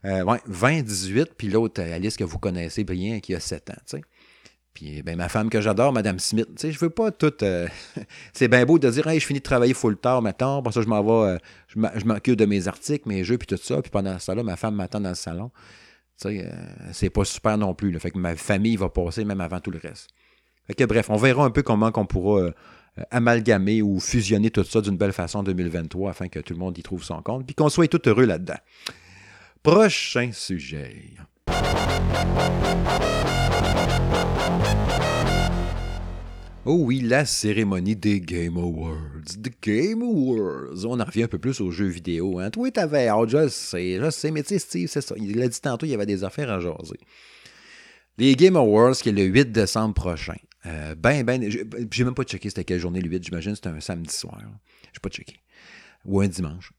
[0.05, 3.69] Euh, ouais, 20, 18, puis l'autre, euh, Alice, que vous connaissez bien, qui a 7
[3.69, 4.01] ans, tu sais.
[4.73, 7.33] Puis ben, ma femme que j'adore, Madame Smith, tu sais, je veux pas tout...
[7.43, 7.67] Euh,
[8.33, 10.87] c'est bien beau de dire, je finis de travailler full tard maintenant, pour ça je
[10.87, 11.37] m'en vais,
[11.75, 14.55] je m'occupe de mes articles, mes jeux, puis tout ça, puis pendant ce temps-là, ma
[14.55, 15.51] femme m'attend dans le salon.
[16.21, 16.51] Tu sais,
[16.91, 19.79] c'est pas super non plus, fait que ma famille va passer même avant tout le
[19.79, 20.09] reste.
[20.67, 22.51] Fait que bref, on verra un peu comment qu'on pourra
[23.11, 26.77] amalgamer ou fusionner tout ça d'une belle façon en 2023 afin que tout le monde
[26.77, 28.59] y trouve son compte, puis qu'on soit tout heureux là-dedans.
[29.71, 31.13] Prochain sujet.
[36.65, 38.97] Oh oui, la cérémonie des Game Awards.
[39.27, 40.85] The Game Awards.
[40.85, 42.39] On en revient un peu plus aux jeux vidéo.
[42.39, 42.49] Hein.
[42.49, 45.13] Toi, t'avais hâte, je sais, je sais, mais tu sais, Steve, c'est ça.
[45.19, 46.97] Il l'a dit tantôt, il y avait des affaires à jaser.
[48.17, 50.37] Les Game Awards, qui est le 8 décembre prochain.
[50.65, 53.79] Euh, ben, ben, j'ai même pas checké c'était quelle journée le 8, j'imagine c'était un
[53.79, 54.41] samedi soir.
[54.91, 55.35] J'ai pas checké.
[56.05, 56.73] Ou un dimanche.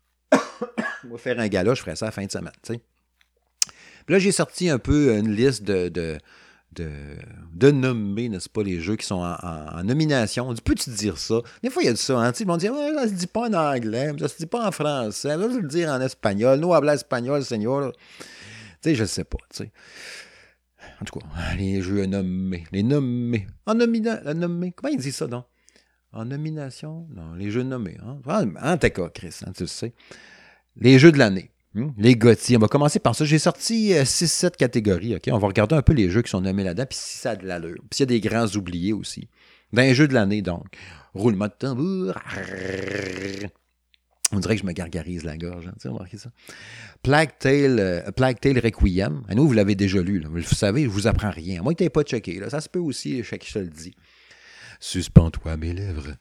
[1.05, 2.53] On va faire un gala, je ferai ça à la fin de semaine.
[2.63, 2.79] Puis
[4.09, 6.19] là, j'ai sorti un peu une liste de, de,
[6.73, 10.55] de, nommer, n'est-ce pas, les jeux qui sont en, nomination.
[10.65, 11.41] Peux-tu dire ça?
[11.63, 12.19] Des fois, il y a de ça.
[12.19, 12.33] Hein?
[12.39, 15.29] Ils vont dire ça se dit pas en anglais, ça se dit pas en français,
[15.29, 16.61] ça se le dire en espagnol.
[16.61, 17.93] Nous, habla espagnol, señor.
[17.93, 19.39] Tu sais, je sais pas.
[19.51, 19.71] sais.
[21.01, 22.65] En tout cas, les jeux nommés.
[22.73, 23.47] Les nommés.
[23.67, 24.23] En nomination.
[24.77, 25.45] Comment il dit ça, donc?
[26.13, 27.07] En nomination?
[27.11, 27.97] Non, les jeux nommés.
[28.03, 28.19] Hein?
[28.61, 29.95] En, tout cas, Chris, hein, tu le sais.
[30.77, 31.51] Les jeux de l'année.
[31.75, 31.91] Hmm?
[31.99, 32.57] Les GOTY.
[32.57, 33.25] On va commencer par ça.
[33.25, 35.15] J'ai sorti 6-7 euh, catégories.
[35.17, 35.29] ok?
[35.33, 37.37] On va regarder un peu les jeux qui sont nommés là-dedans, puis si ça a
[37.37, 37.79] de l'allure.
[37.89, 39.29] Puis s'il y a des grands oubliés aussi.
[39.73, 40.67] Dans les jeux de l'année, donc.
[41.15, 42.15] Roulement de tambour.
[44.33, 45.67] On dirait que je me gargarise la gorge.
[45.69, 45.75] Hein,
[46.09, 46.31] tu ça.
[47.03, 49.23] Plague Tale, euh, Plague Tale Requiem.
[49.29, 50.23] À nous, vous l'avez déjà lu.
[50.25, 51.63] Vous savez, je vous apprends rien.
[51.63, 52.39] Moi, tu n'es pas checké.
[52.39, 52.49] Là.
[52.49, 53.95] Ça se peut aussi, je te le dis.
[54.79, 56.15] Suspends-toi mes lèvres.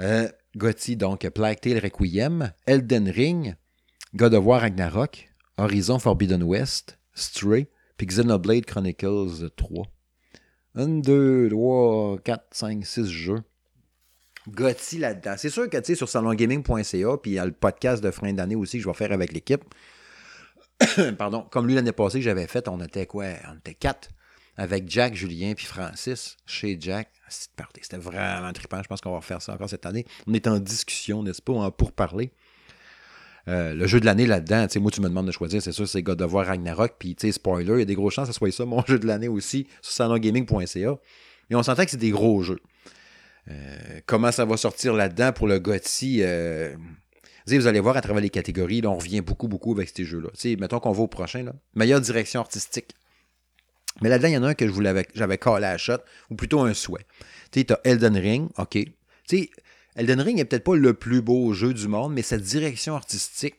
[0.00, 2.52] Euh, Gotti, donc, Plague Tale Requiem.
[2.66, 3.54] Elden Ring.
[4.14, 9.86] God of War Ragnarok, Horizon Forbidden West, Stray, puis Xenoblade Chronicles 3.
[10.74, 13.42] 1, 2, 3, 4, 5, 6 jeux.
[14.48, 15.36] Gotti là-dedans.
[15.38, 18.34] C'est sûr que tu sais, sur salongaming.ca, puis il y a le podcast de fin
[18.34, 19.64] d'année aussi que je vais faire avec l'équipe.
[21.16, 23.24] Pardon, comme lui l'année passée que j'avais fait, on était quoi?
[23.50, 24.10] On était quatre
[24.58, 27.08] avec Jack, Julien puis Francis chez Jack.
[27.30, 28.82] C'était vraiment trippant.
[28.82, 30.04] Je pense qu'on va faire ça encore cette année.
[30.26, 32.34] On est en discussion, n'est-ce pas, pour parler.
[33.48, 36.02] Euh, le jeu de l'année là-dedans, moi, tu me demandes de choisir, c'est sûr, c'est
[36.02, 38.52] God of War Ragnarok, puis, spoiler, il y a des grosses chances que ce soit
[38.52, 40.98] ça, mon jeu de l'année aussi, sur salongaming.ca.
[41.50, 42.60] Et on s'entend que c'est des gros jeux.
[43.48, 46.76] Euh, comment ça va sortir là-dedans pour le GOTY euh,
[47.46, 50.28] vous allez voir à travers les catégories, là, on revient beaucoup, beaucoup avec ces jeux-là.
[50.58, 51.52] Mettons qu'on va au prochain, là.
[51.74, 52.94] meilleure direction artistique.
[54.00, 55.98] Mais là-dedans, il y en a un que je voulais j'avais collé à la shot,
[56.30, 57.04] ou plutôt un souhait.
[57.50, 58.78] Tu as Elden Ring, OK.
[59.28, 59.50] Tu
[59.96, 63.56] Elden Ring n'est peut-être pas le plus beau jeu du monde, mais sa direction artistique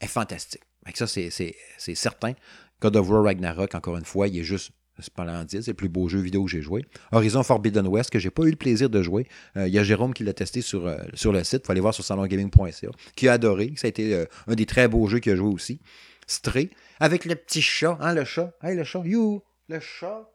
[0.00, 0.62] est fantastique.
[0.94, 2.32] ça, c'est certain.
[2.80, 5.62] God of War Ragnarok, encore une fois, il est juste splendide.
[5.62, 6.84] C'est le plus beau jeu vidéo que j'ai joué.
[7.12, 9.26] Horizon Forbidden West, que j'ai pas eu le plaisir de jouer.
[9.56, 11.62] Euh, il y a Jérôme qui l'a testé sur, euh, le site.
[11.62, 12.90] Il faut aller voir sur salongaming.ca.
[13.14, 13.74] Qui a adoré.
[13.76, 15.80] Ça a été euh, un des très beaux jeux qu'il a joué aussi.
[16.26, 16.70] Stray.
[17.00, 17.98] Avec le petit chat.
[18.00, 18.52] Hein, le chat.
[18.62, 19.02] Hey, le chat.
[19.04, 19.42] You.
[19.68, 20.28] Le chat.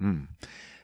[0.00, 0.22] Hmm.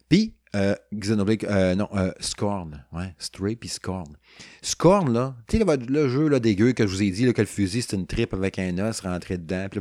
[0.08, 4.16] Puis, euh, Xenoblade, euh, non, euh, Scorn, ouais, Stray puis Scorn.
[4.62, 7.46] Scorn, là, tu sais, le, jeu là, dégueu que je vous ai dit, que le
[7.46, 9.80] fusil, c'est une tripe avec un os rentré dedans, puis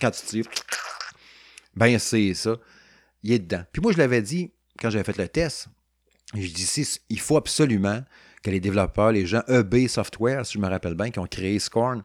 [0.00, 0.46] quand tu tires,
[1.74, 2.56] ben c'est ça,
[3.22, 3.64] il est dedans.
[3.72, 5.68] Puis moi, je l'avais dit, quand j'avais fait le test,
[6.34, 8.02] je dis, il faut absolument
[8.42, 11.58] que les développeurs, les gens EB Software, si je me rappelle bien, qui ont créé
[11.58, 12.02] Scorn,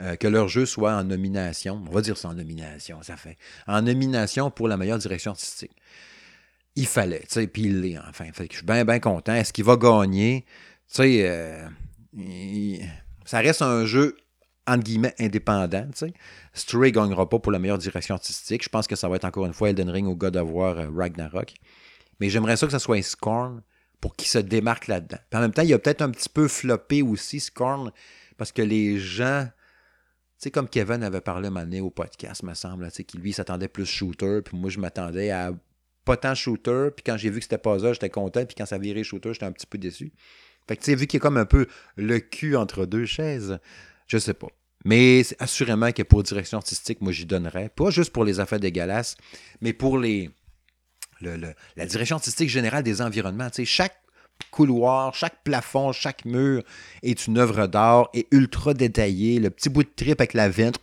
[0.00, 1.82] euh, que leur jeu soit en nomination.
[1.86, 3.36] On va dire ça en nomination, ça fait.
[3.66, 5.72] En nomination pour la meilleure direction artistique.
[6.76, 8.30] Il fallait, tu sais, puis il l'est enfin.
[8.30, 9.34] Que je suis bien, bien content.
[9.34, 10.44] Est-ce qu'il va gagner?
[10.88, 11.66] Tu sais, euh,
[13.24, 14.16] ça reste un jeu
[14.66, 15.86] entre guillemets indépendant.
[15.92, 16.14] Tu sais.
[16.54, 18.64] Stray ne gagnera pas pour la meilleure direction artistique.
[18.64, 20.78] Je pense que ça va être encore une fois Elden Ring ou God of War
[20.78, 21.52] euh, Ragnarok.
[22.20, 23.62] Mais j'aimerais ça que ça soit Scorn
[24.00, 25.18] pour qu'il se démarque là-dedans.
[25.34, 27.92] en même temps, il a peut-être un petit peu floppé aussi Scorn
[28.36, 29.48] parce que les gens.
[30.40, 33.84] Sais, comme Kevin avait parlé un moment au podcast, me semble, qui lui s'attendait plus
[33.84, 35.52] shooter, puis moi je m'attendais à
[36.06, 38.64] pas tant shooter, puis quand j'ai vu que c'était pas ça, j'étais content, puis quand
[38.64, 40.14] ça virait shooter, j'étais un petit peu déçu.
[40.66, 43.04] Fait que tu sais, vu qu'il y a comme un peu le cul entre deux
[43.04, 43.58] chaises,
[44.06, 44.48] je sais pas.
[44.86, 47.68] Mais assurément que pour direction artistique, moi j'y donnerais.
[47.68, 49.18] Pas juste pour les affaires dégueulasses,
[49.60, 50.30] mais pour les,
[51.20, 53.48] la direction artistique générale des environnements.
[53.64, 53.99] chaque
[54.50, 56.62] couloir, chaque plafond, chaque mur
[57.02, 59.40] est une œuvre d'art et ultra détaillé.
[59.40, 60.80] Le petit bout de trip avec la ventre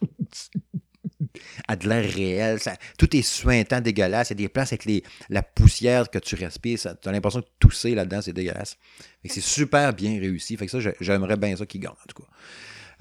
[1.67, 2.59] a de l'air réel.
[2.97, 4.29] tout est suintant, dégueulasse.
[4.29, 6.79] Il y a des places avec les, la poussière que tu respires.
[6.79, 8.77] Tu as l'impression de tousser là-dedans, c'est dégueulasse.
[9.25, 10.55] C'est super bien réussi.
[10.57, 12.23] Fait que ça, j'aimerais bien ça qu'il gagne, en tout.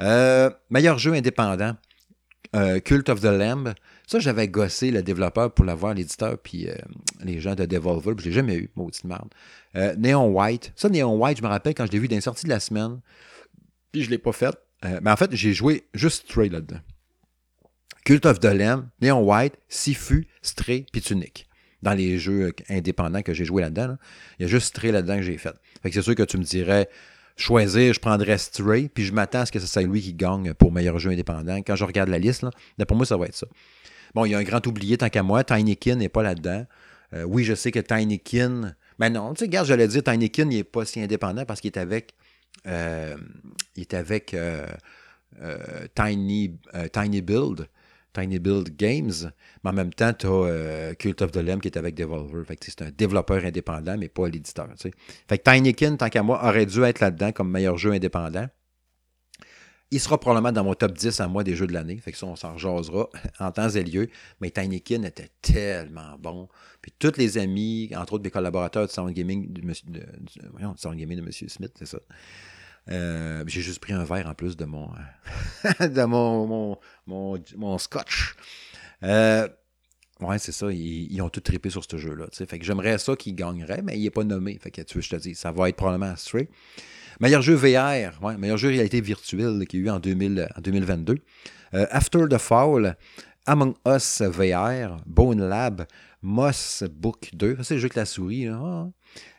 [0.00, 1.76] Euh, meilleur jeu indépendant.
[2.54, 3.74] Euh, Cult of the Lamb.
[4.06, 6.74] Ça, j'avais gossé le développeur pour l'avoir, l'éditeur, puis euh,
[7.24, 9.28] les gens de Devolver, puis je l'ai jamais eu, maudite merde.
[9.74, 10.72] Euh, Neon White.
[10.76, 13.00] Ça, Neon White, je me rappelle quand je l'ai vu dans sortie de la semaine,
[13.90, 14.56] puis je l'ai pas fait.
[15.02, 16.80] mais en fait, j'ai joué juste Stray là-dedans.
[18.04, 21.48] Cult of the Lamb, Neon White, Sifu, Stray, puis Tunic.
[21.82, 23.96] Dans les jeux indépendants que j'ai joué là-dedans,
[24.38, 25.54] il y a juste Stray là-dedans que j'ai fait.
[25.82, 26.88] Fait que c'est sûr que tu me dirais,
[27.36, 30.54] choisir, je prendrais Stray, puis je m'attends à ce que ce soit lui qui gagne
[30.54, 31.56] pour meilleur jeu indépendant.
[31.58, 33.48] Quand je regarde la liste, là, pour moi, ça va être ça.
[34.16, 36.64] Bon, il y a un grand oublié tant qu'à moi, Tinykin n'est pas là-dedans.
[37.12, 38.74] Euh, oui, je sais que Tinykin.
[38.98, 41.68] Mais non, tu sais, regarde, j'allais dire, Tinykin, il n'est pas si indépendant parce qu'il
[41.68, 42.14] est avec.
[42.66, 43.14] Euh,
[43.76, 44.66] il est avec euh,
[45.94, 46.58] Tiny,
[46.94, 47.68] Tiny Build.
[48.14, 49.30] Tiny Build Games,
[49.62, 52.44] mais en même temps, tu as Cult of the Lamb qui est avec Devolver.
[52.62, 54.66] C'est un développeur indépendant, mais pas l'éditeur.
[54.78, 58.48] Fait que Tinykin, tant qu'à moi, aurait dû être là-dedans comme meilleur jeu indépendant.
[59.92, 61.96] Il sera probablement dans mon top 10 à moi des jeux de l'année.
[61.98, 64.08] Fait que ça, on s'en jasera en temps et lieu.
[64.40, 66.48] Mais Tinykin était tellement bon.
[66.82, 69.62] Puis tous les amis, entre autres des collaborateurs de Sound Gaming, de,
[70.76, 71.30] Sound Gaming de M.
[71.30, 71.98] Smith, c'est ça.
[72.88, 74.88] Euh, j'ai juste pris un verre en plus de mon,
[75.80, 78.36] de mon, mon, scotch.
[79.02, 79.48] Euh,
[80.20, 80.70] ouais, c'est ça.
[80.70, 82.26] Ils, ont tout trippé sur ce jeu-là.
[82.32, 84.58] Fait que j'aimerais ça qu'il gagnerait, mais il n'est pas nommé.
[84.60, 86.48] Fait que tu veux, je te dis, ça va être probablement Stray.
[87.20, 90.60] Meilleur jeu VR, ouais, meilleur jeu réalité virtuelle qu'il y a eu en, 2000, en
[90.60, 91.16] 2022.
[91.74, 92.96] Euh, After the Fall,
[93.46, 95.86] Among Us VR, Bone Lab,
[96.22, 97.58] Moss Book 2.
[97.62, 98.48] C'est le jeu avec la souris.
[98.48, 98.88] Ah.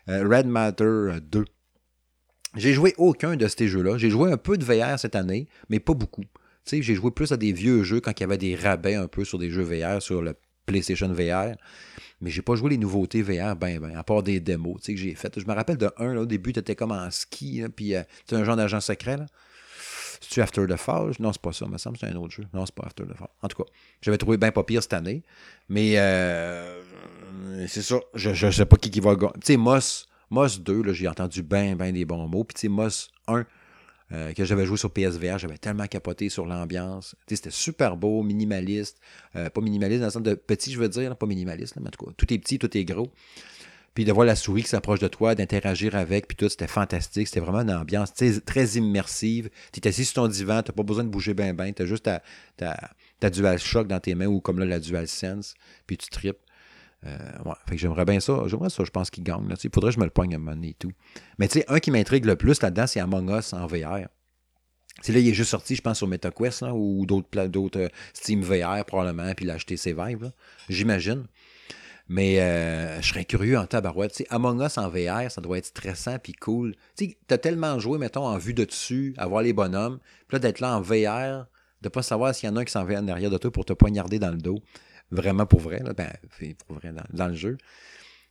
[0.06, 1.44] Red Matter 2.
[2.56, 3.98] J'ai joué aucun de ces jeux-là.
[3.98, 6.24] J'ai joué un peu de VR cette année, mais pas beaucoup.
[6.70, 9.24] J'ai joué plus à des vieux jeux quand il y avait des rabais un peu
[9.24, 10.34] sur des jeux VR, sur le
[10.66, 11.56] PlayStation VR.
[12.20, 15.14] Mais j'ai pas joué les nouveautés VR, ben, ben, à part des démos que j'ai
[15.14, 15.38] faites.
[15.38, 18.02] Je me rappelle de un, là, au début, tu étais comme en ski, puis euh,
[18.26, 19.16] tu un genre d'agent secret.
[19.16, 19.26] Là.
[20.20, 21.12] C'est-tu After the Fall?
[21.20, 22.44] Non, c'est pas ça, me semble c'est un autre jeu.
[22.52, 23.28] Non, c'est pas After the Fall.
[23.42, 23.70] En tout cas,
[24.02, 25.22] j'avais trouvé bien pas pire cette année.
[25.68, 26.82] Mais euh,
[27.68, 28.00] c'est ça.
[28.14, 29.32] Je, je sais pas qui, qui va gagner.
[29.34, 32.44] Tu sais, Moss, Moss 2, j'ai entendu bien, bien des bons mots.
[32.44, 33.44] Puis, tu sais, Moss 1,
[34.12, 37.14] euh, que j'avais joué sur PSVR, j'avais tellement capoté sur l'ambiance.
[37.28, 38.98] C'était super beau, minimaliste.
[39.36, 41.90] Euh, pas minimaliste dans le sens de petit, je veux dire, pas minimaliste, mais en
[41.90, 43.10] tout cas, tout est petit, tout est gros.
[43.94, 47.26] Puis de voir la souris qui s'approche de toi, d'interagir avec, puis tout, c'était fantastique.
[47.26, 49.50] C'était vraiment une ambiance très immersive.
[49.72, 51.72] Tu es assis sur ton divan, tu pas besoin de bouger bien, bien.
[51.72, 52.22] Tu as juste ta,
[52.56, 52.76] ta,
[53.18, 55.54] ta dans tes mains ou comme là, la Dual Sense,
[55.86, 56.38] puis tu tripes.
[57.06, 57.18] Euh,
[57.72, 58.42] j'aimerais bien ça.
[58.46, 59.48] J'aimerais ça, je pense qu'il gagne.
[59.62, 60.92] Il faudrait que je me le poigne à un moment donné et tout.
[61.38, 64.08] Mais tu sais, un qui m'intrigue le plus là-dedans, c'est Among Us en VR.
[65.06, 68.84] Là, il est juste sorti, je pense, sur MetaQuest ou d'autres d'autres euh, Steam VR
[68.84, 70.32] probablement, puis il a acheté ses Vive,
[70.68, 71.26] j'imagine.
[72.08, 74.14] Mais euh, je serais curieux en tabarouette.
[74.14, 76.74] sais Among Us en VR, ça doit être stressant puis cool.
[76.96, 80.38] Tu as tellement joué, mettons, en vue de dessus, à voir les bonhommes, puis là,
[80.40, 81.46] d'être là en VR,
[81.82, 83.52] de pas savoir s'il y en a un qui s'en va en arrière de toi
[83.52, 84.60] pour te poignarder dans le dos
[85.10, 86.12] vraiment pour vrai, là, ben,
[86.66, 87.58] pour vrai dans, le jeu.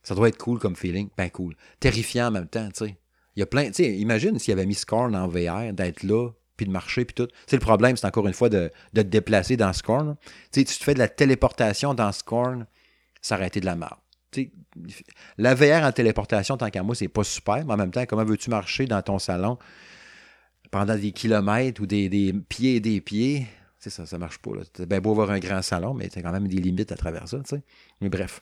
[0.02, 1.08] Ça doit être cool comme feeling.
[1.16, 1.54] Ben cool.
[1.80, 2.96] Terrifiant en même temps, tu sais.
[3.36, 3.66] Il y a plein.
[3.66, 7.04] Tu sais, imagine s'il y avait mis Scorn en VR, d'être là, puis de marcher,
[7.04, 7.28] puis tout.
[7.52, 10.16] Le problème, c'est encore une fois de, te déplacer dans Scorn.
[10.52, 12.66] Tu tu te fais de la téléportation dans Scorn,
[13.22, 13.96] ça aurait été de la merde.
[15.38, 18.24] la VR en téléportation, tant qu'à moi, c'est pas super, mais en même temps, comment
[18.24, 19.58] veux-tu marcher dans ton salon
[20.70, 23.46] pendant des kilomètres ou des, pieds et des pieds?
[23.78, 24.50] Sais, ça, ça marche pas.
[24.76, 26.96] C'est bien beau avoir un grand salon, mais tu as quand même des limites à
[26.96, 27.40] travers ça.
[27.44, 27.62] sais.
[28.00, 28.40] Mais bref.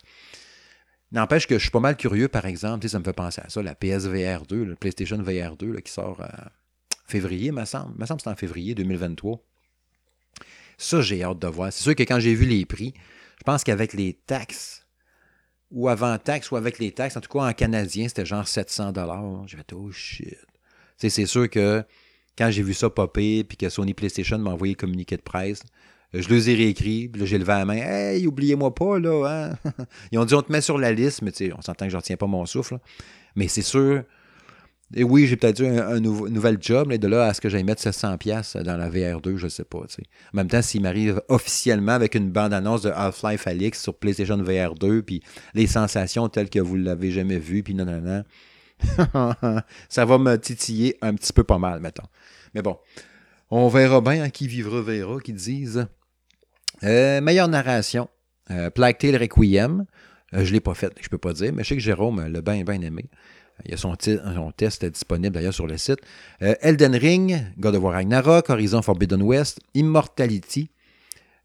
[1.12, 3.62] N'empêche que je suis pas mal curieux, par exemple, ça me fait penser à ça,
[3.62, 6.50] la PSVR 2, le PlayStation VR 2 qui sort en
[7.06, 7.96] février, me semble.
[7.98, 9.40] me semble que c'est en février 2023.
[10.78, 11.72] Ça, j'ai hâte de voir.
[11.72, 12.92] C'est sûr que quand j'ai vu les prix,
[13.38, 14.86] je pense qu'avec les taxes,
[15.70, 18.92] ou avant taxes, ou avec les taxes, en tout cas en canadien, c'était genre 700
[19.46, 20.36] J'ai fait, oh shit.
[20.96, 21.84] c'est sûr que
[22.36, 25.62] quand j'ai vu ça popper, puis que Sony PlayStation m'a envoyé le communiqué de presse,
[26.12, 27.76] je les ai réécrits, puis là, j'ai levé la main.
[27.76, 29.50] Hey, oubliez-moi pas, là.
[29.64, 29.70] Hein?
[30.12, 31.92] Ils ont dit, on te met sur la liste, mais tu sais, on s'entend que
[31.92, 32.78] je retiens pas mon souffle.
[33.34, 34.02] Mais c'est sûr.
[34.94, 37.64] Et oui, j'ai peut-être eu un, nouvel job, mais de là à ce que j'aille
[37.64, 39.78] mettre 700$ dans la VR2, je sais pas.
[39.78, 39.82] En
[40.32, 45.22] même temps, s'il m'arrive officiellement avec une bande-annonce de Half-Life Alix sur PlayStation VR2, puis
[45.54, 48.22] les sensations telles que vous l'avez jamais vues, puis non, non, non,
[49.88, 52.06] ça va me titiller un petit peu pas mal, mettons.
[52.54, 52.78] Mais bon,
[53.50, 55.86] on verra bien, hein, qui vivra verra, qui disent.
[56.84, 58.08] Euh, meilleure narration,
[58.50, 59.86] euh, Plague Tale Requiem.
[60.34, 62.26] Euh, je ne l'ai pas fait, je peux pas dire, mais je sais que Jérôme
[62.26, 63.06] l'a bien, bien aimé.
[63.64, 66.00] Il y a son, son test disponible d'ailleurs sur le site.
[66.40, 70.68] Elden Ring, God of War Ragnarok, Horizon Forbidden West, Immortality.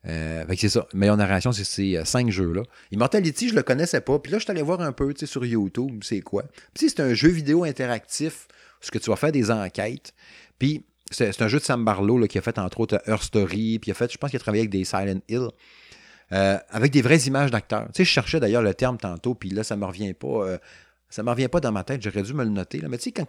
[0.06, 2.64] C'est ça, meilleure narration, c'est ces cinq jeux-là.
[2.92, 4.20] Immortality, je le connaissais pas.
[4.20, 6.44] Puis là, je suis allé voir un peu sur YouTube, c'est quoi.
[6.74, 8.48] Puis c'est un jeu vidéo interactif,
[8.80, 10.14] ce que tu vas faire des enquêtes.
[10.58, 13.92] Puis c'est un jeu de Sam Barlow qui a fait entre autres Her Story, puis
[13.92, 15.50] a fait, je pense qu'il a travaillé avec des Silent Hill.
[16.34, 17.88] Euh, avec des vraies images d'acteurs.
[17.88, 20.58] Tu sais, je cherchais d'ailleurs le terme tantôt, puis là, ça me revient pas.
[21.12, 22.80] Ça me revient pas dans ma tête, j'aurais dû me le noter.
[22.80, 22.88] Là.
[22.88, 23.26] Mais tu sais, quand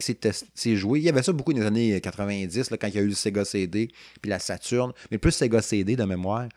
[0.55, 2.99] c'est joué, il y avait ça beaucoup dans les années 90, là, quand il y
[2.99, 3.89] a eu le Sega CD,
[4.23, 6.49] puis la Saturn, mais plus Sega CD de mémoire.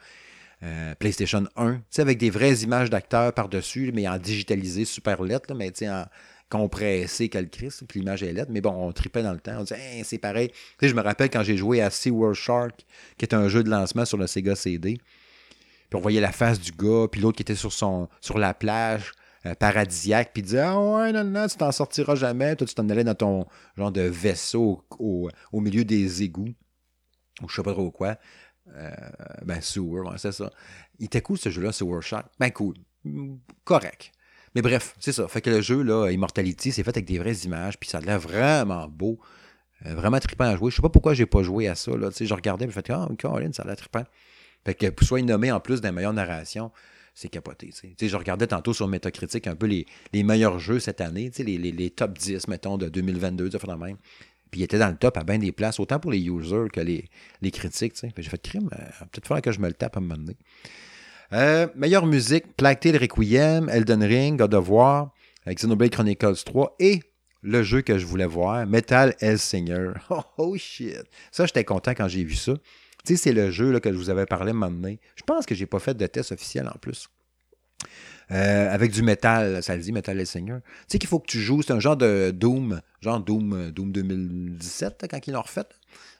[0.63, 5.21] Euh, PlayStation 1, tu sais, avec des vraies images d'acteurs par-dessus, mais en digitalisé super
[5.21, 6.05] lettre, mais en,
[6.49, 9.57] compressé que le Christ, puis l'image est lettre, mais bon, on tripait dans le temps.
[9.59, 10.51] On disait, c'est pareil.
[10.81, 12.85] Je me rappelle quand j'ai joué à SeaWorld Shark,
[13.17, 14.99] qui est un jeu de lancement sur le Sega CD.
[15.89, 18.53] Puis on voyait la face du gars, puis l'autre qui était sur, son, sur la
[18.53, 19.11] plage
[19.45, 22.55] euh, paradisiaque, puis disait Ah ouais, non, non, tu t'en sortiras jamais.
[22.55, 23.45] Toi, tu t'en allais dans ton
[23.77, 26.53] genre de vaisseau au, milieu des égouts,
[27.41, 28.17] ou je sais pas trop quoi.
[28.75, 28.91] Euh,
[29.43, 30.51] ben, Sewer, c'est ça.
[30.99, 32.27] Il était cool ce jeu-là, Sewer Shark.
[32.39, 32.75] Ben, cool.
[33.63, 34.11] Correct.
[34.55, 35.27] Mais bref, c'est ça.
[35.27, 38.01] Fait que le jeu, là, Immortality, c'est fait avec des vraies images, puis ça a
[38.01, 39.19] l'air vraiment beau.
[39.85, 40.71] Euh, vraiment trippant à jouer.
[40.71, 41.95] Je sais pas pourquoi j'ai pas joué à ça.
[41.95, 42.09] Là.
[42.17, 44.03] je regardais, je me fait Ah, Colin, ça a l'air trippant.
[44.63, 46.71] Fait que soit nommé en plus d'un meilleure narration,
[47.15, 47.71] c'est capoté.
[47.99, 51.89] je regardais tantôt sur Metacritic un peu les, meilleurs jeux cette année, les, les, les,
[51.89, 53.95] top 10, mettons, de 2022, de même.
[54.51, 56.81] Puis il était dans le top à bien des places, autant pour les users que
[56.81, 57.05] les,
[57.41, 57.95] les critiques.
[57.95, 60.35] J'ai fait crime, euh, peut-être falloir que je me le tape à un moment donné.
[61.33, 65.13] Euh, meilleure musique, Plague Tale Requiem, Elden Ring, God of War,
[65.47, 67.01] Xenoblade Chronicles 3 et
[67.41, 69.91] le jeu que je voulais voir, Metal Hellsinger.
[70.09, 71.03] Oh, oh shit!
[71.31, 72.53] Ça, j'étais content quand j'ai vu ça.
[73.05, 74.93] Tu sais, c'est le jeu que je vous avais parlé maintenant.
[75.15, 77.09] Je pense que j'ai pas fait de test officiel en plus.
[78.31, 80.57] Euh, avec du métal, ça le dit, Metal Hellsinger.
[80.63, 83.91] Tu sais qu'il faut que tu joues, c'est un genre de Doom, genre Doom, Doom
[83.91, 85.65] 2017, quand ils l'ont refait.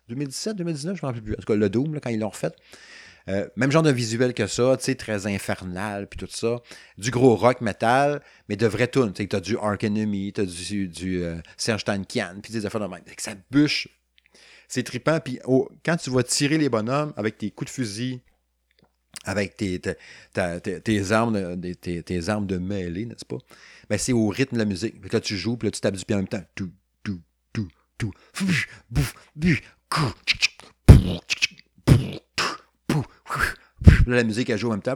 [0.10, 1.34] 2017, 2019, je ne me rappelle plus.
[1.34, 2.52] En tout cas, le Doom, quand ils l'ont refait.
[3.28, 6.62] Euh, même genre de visuel que ça, tu sais, très infernal, puis tout ça.
[7.00, 9.13] Du gros rock metal, mais de vraies tunes.
[9.13, 12.82] Tu as du Ark Enemy, tu as du, du euh, Serge Tankian, puis des affaires
[12.82, 13.02] de même.
[13.17, 13.88] Ça bûche.
[14.67, 15.19] C'est trippant.
[15.19, 15.39] Puis
[15.84, 18.21] quand tu vas tirer les bonhommes avec tes coups de fusil,
[19.23, 23.38] avec tes, tes, armes, tes, armes de mêlée, n'est-ce pas?
[23.89, 24.95] Ben, c'est au rythme de la musique.
[25.12, 26.43] Là, tu joues, puis là, tu tapes du pied en même temps.
[26.54, 26.71] Tout.
[34.08, 34.95] la musique, elle joue en même temps.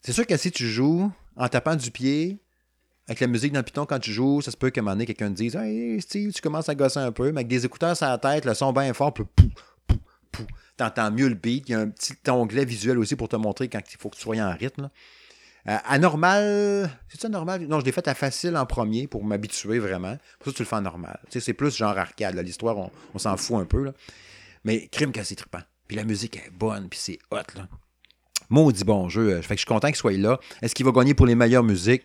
[0.00, 2.40] C'est sûr que si tu joues en tapant du pied,
[3.06, 4.94] avec la musique dans le piton, quand tu joues, ça se peut qu'à un moment
[4.94, 7.66] donné, quelqu'un te dise Hey Steve, tu commences à gosser un peu, mais avec des
[7.66, 9.24] écouteurs sur la tête, le son bien fort, puis
[10.76, 11.68] t'entends mieux le beat.
[11.68, 14.16] Il y a un petit onglet visuel aussi pour te montrer quand il faut que
[14.16, 14.90] tu sois en rythme.
[15.66, 17.66] Euh, à normal, c'est ça normal?
[17.66, 20.18] Non, je l'ai fait à facile en premier pour m'habituer vraiment.
[20.38, 21.18] Pour ça, tu le fais en normal.
[21.30, 22.36] C'est plus genre arcade.
[22.36, 22.76] L'histoire,
[23.14, 23.92] on, s'en fout un peu.
[24.64, 25.62] Mais crime cassé trippant.
[25.88, 27.38] Puis la musique est bonne, puis c'est hot.
[27.56, 27.68] Là.
[28.50, 29.40] Maudit bon jeu.
[29.40, 30.38] Que je suis content qu'il soit là.
[30.62, 32.02] Est-ce qu'il va gagner pour les meilleures musiques?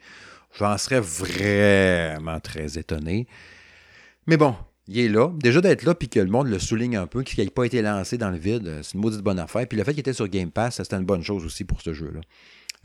[0.58, 3.28] J'en serais vraiment très étonné.
[4.26, 4.56] Mais bon,
[4.88, 5.32] il est là.
[5.38, 7.82] Déjà d'être là, puis que le monde le souligne un peu, qu'il n'ait pas été
[7.82, 9.68] lancé dans le vide, c'est une maudite bonne affaire.
[9.68, 11.94] Puis le fait qu'il était sur Game Pass, c'était une bonne chose aussi pour ce
[11.94, 12.22] jeu-là.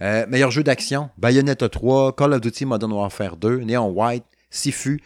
[0.01, 5.01] Euh, meilleur jeu d'action, Bayonetta 3, Call of Duty Modern Warfare 2, Neon White, Sifu.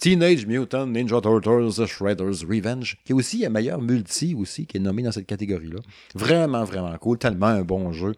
[0.00, 4.80] Teenage Mutant Ninja Turtles Shredder's Revenge, qui est aussi un meilleur multi aussi, qui est
[4.80, 5.80] nommé dans cette catégorie-là.
[6.14, 7.18] Vraiment, vraiment cool.
[7.18, 8.14] Tellement un bon jeu.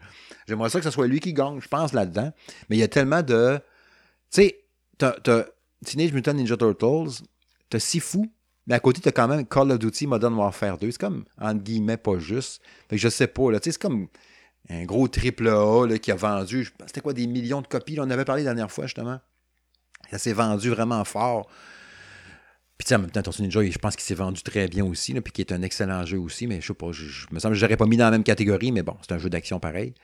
[0.47, 2.33] J'aimerais ça que ce soit lui qui gagne, je pense, là-dedans.
[2.71, 3.59] Mais il y a tellement de.
[4.31, 4.65] Tu sais,
[4.97, 5.13] t'as
[5.85, 7.25] Teenage Mutant Ninja Turtles,
[7.69, 8.31] t'as Sifu,
[8.69, 10.93] mais à côté, t'as quand même Call of Duty Modern Warfare 2.
[10.93, 12.63] C'est comme, entre guillemets, pas juste.
[12.89, 13.59] Fait que je sais pas, là.
[13.59, 14.07] Tu sais, c'est comme
[14.71, 17.99] un gros triple A là, qui a vendu, c'était quoi, des millions de copies.
[17.99, 19.19] on en avait parlé la dernière fois, justement.
[20.13, 21.49] Ça s'est vendu vraiment fort.
[22.85, 25.53] Puis en même temps, je pense qu'il s'est vendu très bien aussi, puis qui est
[25.53, 27.87] un excellent jeu aussi, mais je sais pas, je, me semble que je l'aurais pas
[27.87, 29.95] mis dans la même catégorie, mais bon, c'est un jeu d'action pareil.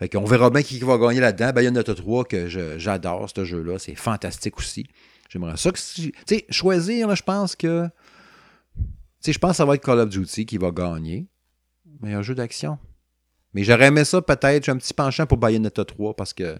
[0.00, 1.52] Fait on verra bien qui va gagner là-dedans.
[1.52, 4.86] Bayonetta 3, que j'adore ce jeu-là, c'est fantastique aussi.
[5.28, 5.78] J'aimerais ça que.
[5.78, 7.86] Tu sais, choisir, je pense que.
[8.76, 8.82] Tu
[9.20, 11.26] sais, je pense que ça va être Call of Duty qui va gagner.
[12.02, 12.78] Un jeu d'action.
[13.54, 14.64] Mais j'aurais aimé ça peut-être.
[14.64, 16.56] J'ai un petit penchant pour Bayonetta 3 parce que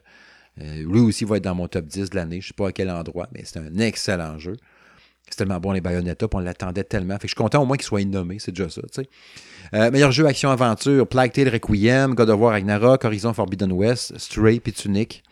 [0.60, 2.40] euh, lui aussi va être dans mon top 10 de l'année.
[2.40, 4.56] Je ne sais pas à quel endroit, mais c'est un excellent jeu.
[5.30, 7.14] C'est tellement bon les Bayonetta, on l'attendait tellement.
[7.14, 9.08] Fait que je suis content au moins qu'il soit nommé, c'est déjà ça, tu sais.
[9.74, 14.60] Euh, meilleur jeu action-aventure, Plague Tale Requiem, God of War Ragnarok, Horizon Forbidden West, Stray
[14.60, 15.22] puis Tunic.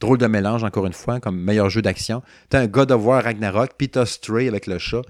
[0.00, 2.22] Drôle de mélange, encore une fois, comme meilleur jeu d'action.
[2.48, 5.02] T'as un God of War Ragnarok, puis t'as Stray avec le chat,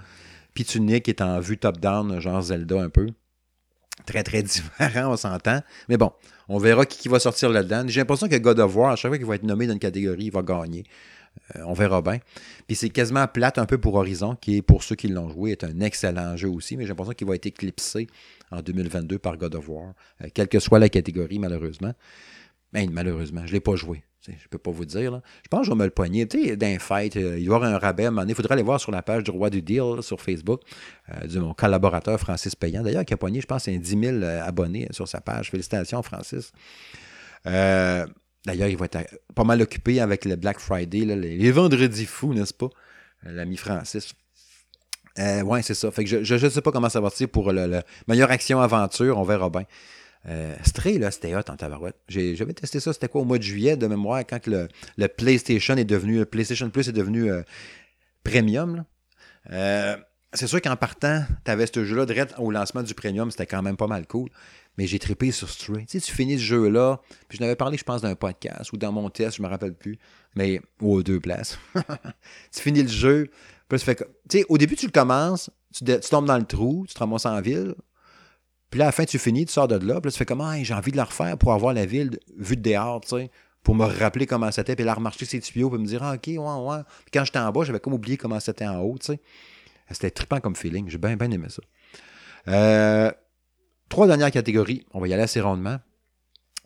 [0.54, 3.08] puis Tunic est en vue top-down, genre Zelda un peu.
[4.06, 5.60] Très, très différent, on s'entend.
[5.88, 6.12] Mais bon,
[6.48, 7.84] on verra qui, va sortir là-dedans.
[7.86, 9.78] J'ai l'impression que God of War, à chaque fois qu'il va être nommé dans une
[9.78, 10.84] catégorie, il va gagner.
[11.56, 12.18] Euh, on verra bien.
[12.66, 15.64] Puis c'est quasiment plate un peu pour Horizon, qui pour ceux qui l'ont joué, est
[15.64, 18.06] un excellent jeu aussi, mais j'ai l'impression qu'il va être éclipsé
[18.50, 21.94] en 2022 par God of War, euh, quelle que soit la catégorie, malheureusement.
[22.72, 24.04] Mais malheureusement, je ne l'ai pas joué.
[24.26, 25.22] Je ne peux pas vous dire.
[25.42, 26.26] Je pense que je vais me le poigner.
[26.26, 29.00] D'un fight, euh, il y aura un rabais à Il faudrait aller voir sur la
[29.00, 30.60] page du Roi du Deal sur Facebook,
[31.24, 32.82] de mon collaborateur Francis Payant.
[32.82, 35.50] D'ailleurs, qui a poigné, je pense, un 10 000 abonnés sur sa page.
[35.50, 36.52] Félicitations, Francis.
[38.46, 38.98] D'ailleurs, il va être
[39.34, 42.70] pas mal occupé avec le Black Friday, les, vendredis fous, n'est-ce pas?
[43.26, 44.14] Euh, l'ami Francis.
[45.18, 45.90] Euh, ouais, c'est ça.
[45.98, 49.18] Je ne sais pas comment ça va sortir pour le, meilleure action-aventure.
[49.18, 49.64] On verra bien.
[50.28, 50.54] Euh,
[50.98, 51.96] là, c'était hot en tabarouette.
[52.08, 54.68] J'avais testé ça, c'était quoi, au mois de juillet, de mémoire, quand le,
[55.08, 57.42] PlayStation est devenu, le PlayStation Plus est devenu euh,
[58.22, 58.84] premium.
[59.50, 63.62] c'est sûr qu'en partant, tu avais ce jeu-là, direct au lancement du premium, c'était quand
[63.62, 64.28] même pas mal cool
[64.76, 65.84] mais j'ai trippé sur Stray.
[65.86, 68.76] Tu sais, tu finis ce jeu-là, puis je n'avais parlé, je pense, d'un podcast ou
[68.76, 69.98] dans mon test, je me rappelle plus,
[70.34, 71.58] mais aux deux places.
[72.52, 73.30] tu finis le jeu,
[73.68, 76.84] puis tu fais Tu sais, au début, tu le commences, tu, tombes dans le trou,
[76.88, 77.74] tu te ramasses en ville,
[78.70, 80.74] puis à la fin, tu finis, tu sors de là, puis tu fais comment, j'ai
[80.74, 83.30] envie de la refaire pour avoir la ville vue de dehors, tu sais,
[83.62, 86.26] pour me rappeler comment c'était, puis là, remarcher ses tuyaux, puis me dire, ah, ok,
[86.26, 86.82] ouais, ouais.
[87.04, 89.20] Puis quand j'étais en bas, j'avais comme oublié comment c'était en haut, tu sais.
[89.90, 91.62] C'était trippant comme feeling, j'ai bien, bien aimé ça.
[92.48, 93.10] Euh,
[93.90, 94.86] Trois dernières catégories.
[94.94, 95.78] On va y aller assez rondement.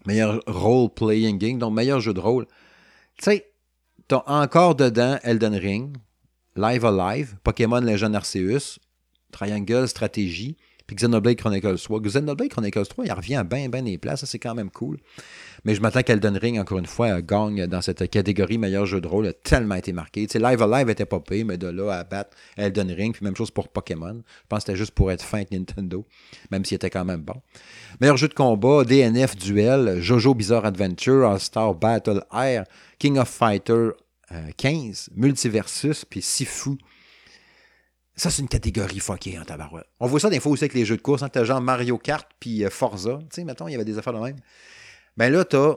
[0.06, 2.46] Meilleur role-playing game, donc meilleur jeu de rôle.
[3.16, 3.50] Tu sais,
[4.06, 5.96] t'as encore dedans Elden Ring,
[6.54, 8.78] Live Alive, Pokémon Legend Arceus,
[9.32, 12.00] Triangle Stratégie, puis Xenoblade Chronicles 3.
[12.00, 14.20] Xenoblade Chronicles 3, il revient à bien, bien des places.
[14.20, 14.98] Ça, c'est quand même cool.
[15.64, 19.08] Mais je m'attends qu'Elden Ring, encore une fois, gagne dans cette catégorie meilleur jeu de
[19.08, 19.26] rôle.
[19.26, 20.26] a tellement été marqué.
[20.26, 23.24] Tu sais, Live Alive était pas payé, mais de là à battre Elden Ring, puis
[23.24, 24.14] même chose pour Pokémon.
[24.14, 26.04] Je pense que c'était juste pour être fin avec Nintendo,
[26.50, 27.40] même s'il était quand même bon.
[28.00, 32.64] Meilleur jeu de combat, DNF Duel, Jojo Bizarre Adventure, All-Star Battle Air,
[32.98, 33.90] King of Fighter
[34.56, 36.76] 15, euh, Multiversus, puis Sifu.
[38.16, 39.86] Ça, c'est une catégorie fuckée en tabarouette.
[39.98, 41.22] On voit ça des fois aussi avec les jeux de course.
[41.22, 43.18] Hein, t'as genre Mario Kart puis euh, Forza.
[43.22, 44.36] Tu sais, mettons, il y avait des affaires de même.
[45.16, 45.76] Ben là, t'as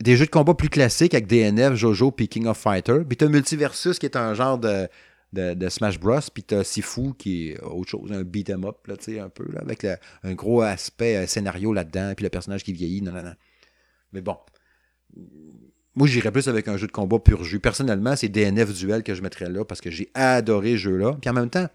[0.00, 3.00] des jeux de combat plus classiques avec DNF, Jojo puis King of Fighter.
[3.06, 4.88] Puis t'as Multiversus qui est un genre de,
[5.32, 6.20] de, Smash Bros.
[6.32, 9.50] Puis t'as Sifu qui est autre chose, un beat'em up, là, tu sais, un peu,
[9.50, 12.12] là, avec un gros aspect euh, scénario là-dedans.
[12.16, 13.02] Puis le personnage qui vieillit.
[13.02, 13.12] Non.
[14.12, 14.36] Mais bon,
[15.96, 17.60] moi, j'irais plus avec un jeu de combat pur jus.
[17.60, 21.16] Personnellement, c'est DNF Duel que je mettrais là parce que j'ai adoré ce jeu-là.
[21.20, 21.68] Puis en même temps,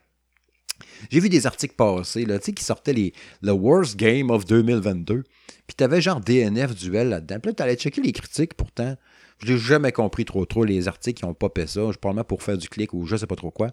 [1.10, 5.23] j'ai vu des articles passer là, qui sortaient les le Worst Game of 2022.
[5.67, 7.39] Puis tu avais genre DNF Duel là-dedans.
[7.39, 8.96] Puis là, tu allais checker les critiques pourtant.
[9.41, 11.91] Je n'ai jamais compris trop trop les articles qui ont popé ça.
[11.91, 13.69] Je parle pour faire du clic ou je sais pas trop quoi.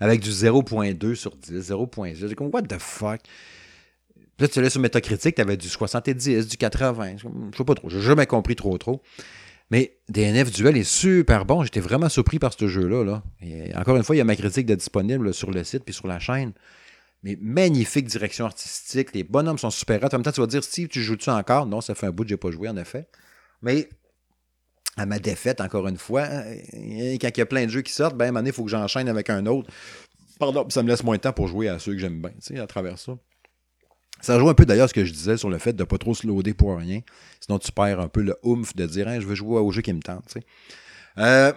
[0.00, 2.28] Avec du 0.2 sur 10, 0.6.
[2.28, 3.20] J'ai comme, what the fuck?
[4.36, 7.16] Puis là, tu allais sur Metacritic, tu avais du 70, du 80.
[7.16, 7.88] Je sais pas trop.
[7.88, 9.00] J'ai jamais compris trop trop.
[9.70, 11.64] Mais DNF Duel est super bon.
[11.64, 13.04] J'étais vraiment surpris par ce jeu-là.
[13.04, 13.22] Là.
[13.74, 16.06] encore une fois, il y a ma critique de disponible sur le site puis sur
[16.06, 16.52] la chaîne.
[17.22, 19.12] Mais magnifique direction artistique.
[19.14, 20.08] Les bonhommes sont super hot.
[20.12, 21.66] En même temps, tu vas dire, Steve, tu joues-tu encore?
[21.66, 23.08] Non, ça fait un bout que je n'ai pas joué, en effet.
[23.62, 23.88] Mais
[24.96, 26.44] à ma défaite, encore une fois, hein,
[27.20, 29.30] quand il y a plein de jeux qui sortent, ben, il faut que j'enchaîne avec
[29.30, 29.70] un autre.
[30.38, 32.54] Pardon, ça me laisse moins de temps pour jouer à ceux que j'aime bien, tu
[32.54, 33.16] sais, à travers ça.
[34.20, 35.98] Ça joue un peu d'ailleurs ce que je disais sur le fait de ne pas
[35.98, 37.00] trop se loader pour rien.
[37.40, 39.92] Sinon, tu perds un peu le oomph de dire je veux jouer au jeu qui
[39.92, 40.36] me tente.
[41.18, 41.52] Euh,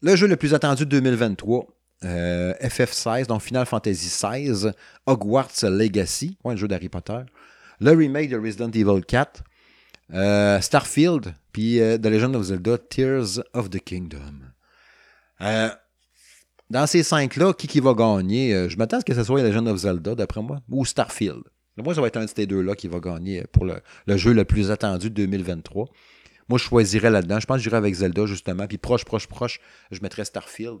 [0.00, 1.66] le jeu le plus attendu de 2023,
[2.02, 4.72] FF16, donc Final Fantasy XVI,
[5.06, 7.20] Hogwarts Legacy, ouais, un jeu d'Harry Potter,
[7.80, 9.44] le remake de Resident Evil 4,
[10.60, 14.40] Starfield, puis The Legend of Zelda, Tears of the Kingdom.
[15.38, 18.68] dans ces cinq-là, qui, va gagner?
[18.68, 21.42] Je m'attends à ce que ce soit Legend of Zelda, d'après moi, ou Starfield.
[21.78, 23.80] Moi, ça va être un de ces deux-là qui va gagner pour le,
[24.16, 25.88] jeu le plus attendu de 2023.
[26.48, 27.40] Moi, je choisirais là-dedans.
[27.40, 28.66] Je pense que j'irais avec Zelda, justement.
[28.66, 29.60] Puis proche, proche, proche,
[29.90, 30.80] je mettrais Starfield.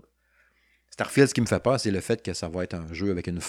[0.90, 3.10] Starfield, ce qui me fait peur, c'est le fait que ça va être un jeu
[3.10, 3.40] avec une,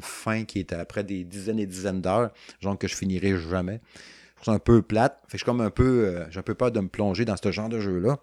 [0.00, 2.30] fin qui est après des dizaines et dizaines d'heures,
[2.60, 3.82] genre que je finirai jamais.
[4.42, 5.20] C'est un peu plate.
[5.28, 6.06] Fait que je suis comme un peu.
[6.06, 8.18] Euh, j'ai un peu peur de me plonger dans ce genre de jeu-là.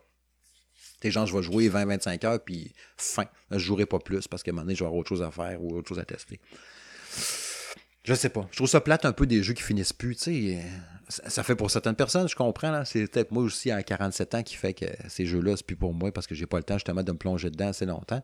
[1.01, 3.25] Des gens, je vais jouer 20-25 heures, puis fin.
[3.51, 5.21] Je ne jouerai pas plus parce qu'à un moment donné, je vais avoir autre chose
[5.21, 6.39] à faire ou autre chose à tester.
[8.03, 8.47] Je sais pas.
[8.51, 10.15] Je trouve ça plate un peu des jeux qui finissent plus.
[10.15, 10.59] Sais,
[11.07, 12.83] ça, fait pour certaines personnes, je comprends.
[12.85, 15.93] C'est peut-être moi aussi à 47 ans qui fait que ces jeux-là, c'est plus pour
[15.93, 18.21] moi parce que j'ai pas le temps justement de me plonger dedans assez longtemps.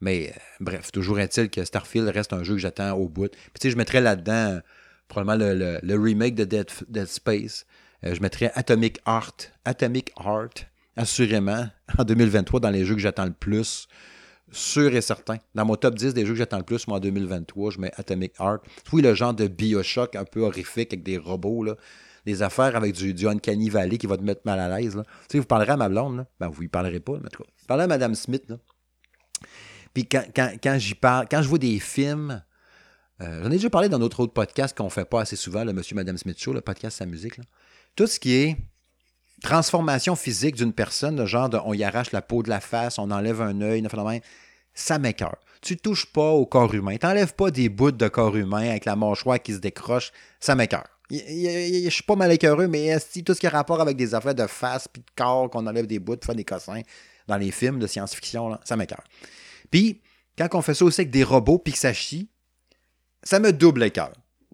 [0.00, 3.30] Mais euh, bref, toujours est-il que Starfield reste un jeu que j'attends au bout.
[3.30, 4.60] Puis tu sais, je mettrais là-dedans
[5.08, 7.66] probablement le, remake de Dead, Space.
[8.04, 9.52] Euh, je mettrais Atomic Heart.
[9.64, 10.66] Atomic Heart,
[10.96, 11.68] assurément,
[11.98, 13.88] en 2023, dans les jeux que j'attends le plus
[14.52, 15.38] sûr et certain.
[15.54, 17.92] Dans mon top 10 des jeux que j'attends le plus, moi, en 2023, je mets
[17.96, 18.62] Atomic Heart.
[18.92, 21.66] Oui, le genre de Bioshock un peu horrifique avec des robots.
[22.24, 24.94] Des affaires avec du, du Uncanny Valley qui va te mettre mal à l'aise.
[24.94, 26.26] Tu sais, vous parlerez à ma blonde, là.
[26.40, 28.56] Ben, vous y parlerez pas, mais en tout à Madame Smith, là.
[29.94, 32.42] Puis quand, quand, j'y parle, quand je vois des films,
[33.22, 35.72] euh, j'en ai déjà parlé dans notre autre podcast qu'on fait pas assez souvent, le
[35.72, 37.40] Monsieur Madame Smith Show, le podcast Sa musique.
[37.94, 38.56] Tout ce qui est
[39.42, 42.98] transformation physique d'une personne, le genre de on y arrache la peau de la face,
[42.98, 43.86] on enlève un œil,
[44.74, 45.38] ça m'écœure.
[45.62, 46.96] Tu touches pas au corps humain.
[46.96, 50.54] Tu n'enlèves pas des bouts de corps humain avec la mâchoire qui se décroche, ça
[50.54, 50.86] m'écœure.
[51.10, 54.46] Je suis pas mal écœureux, mais tout ce qui a rapport avec des affaires de
[54.46, 56.82] face puis de corps, qu'on enlève des bouts, faire des cossins
[57.26, 59.04] dans les films de science-fiction, ça m'écœure.
[59.70, 60.00] Puis,
[60.36, 62.28] quand on fait ça aussi avec des robots puis que ça chie,
[63.22, 63.92] ça me double les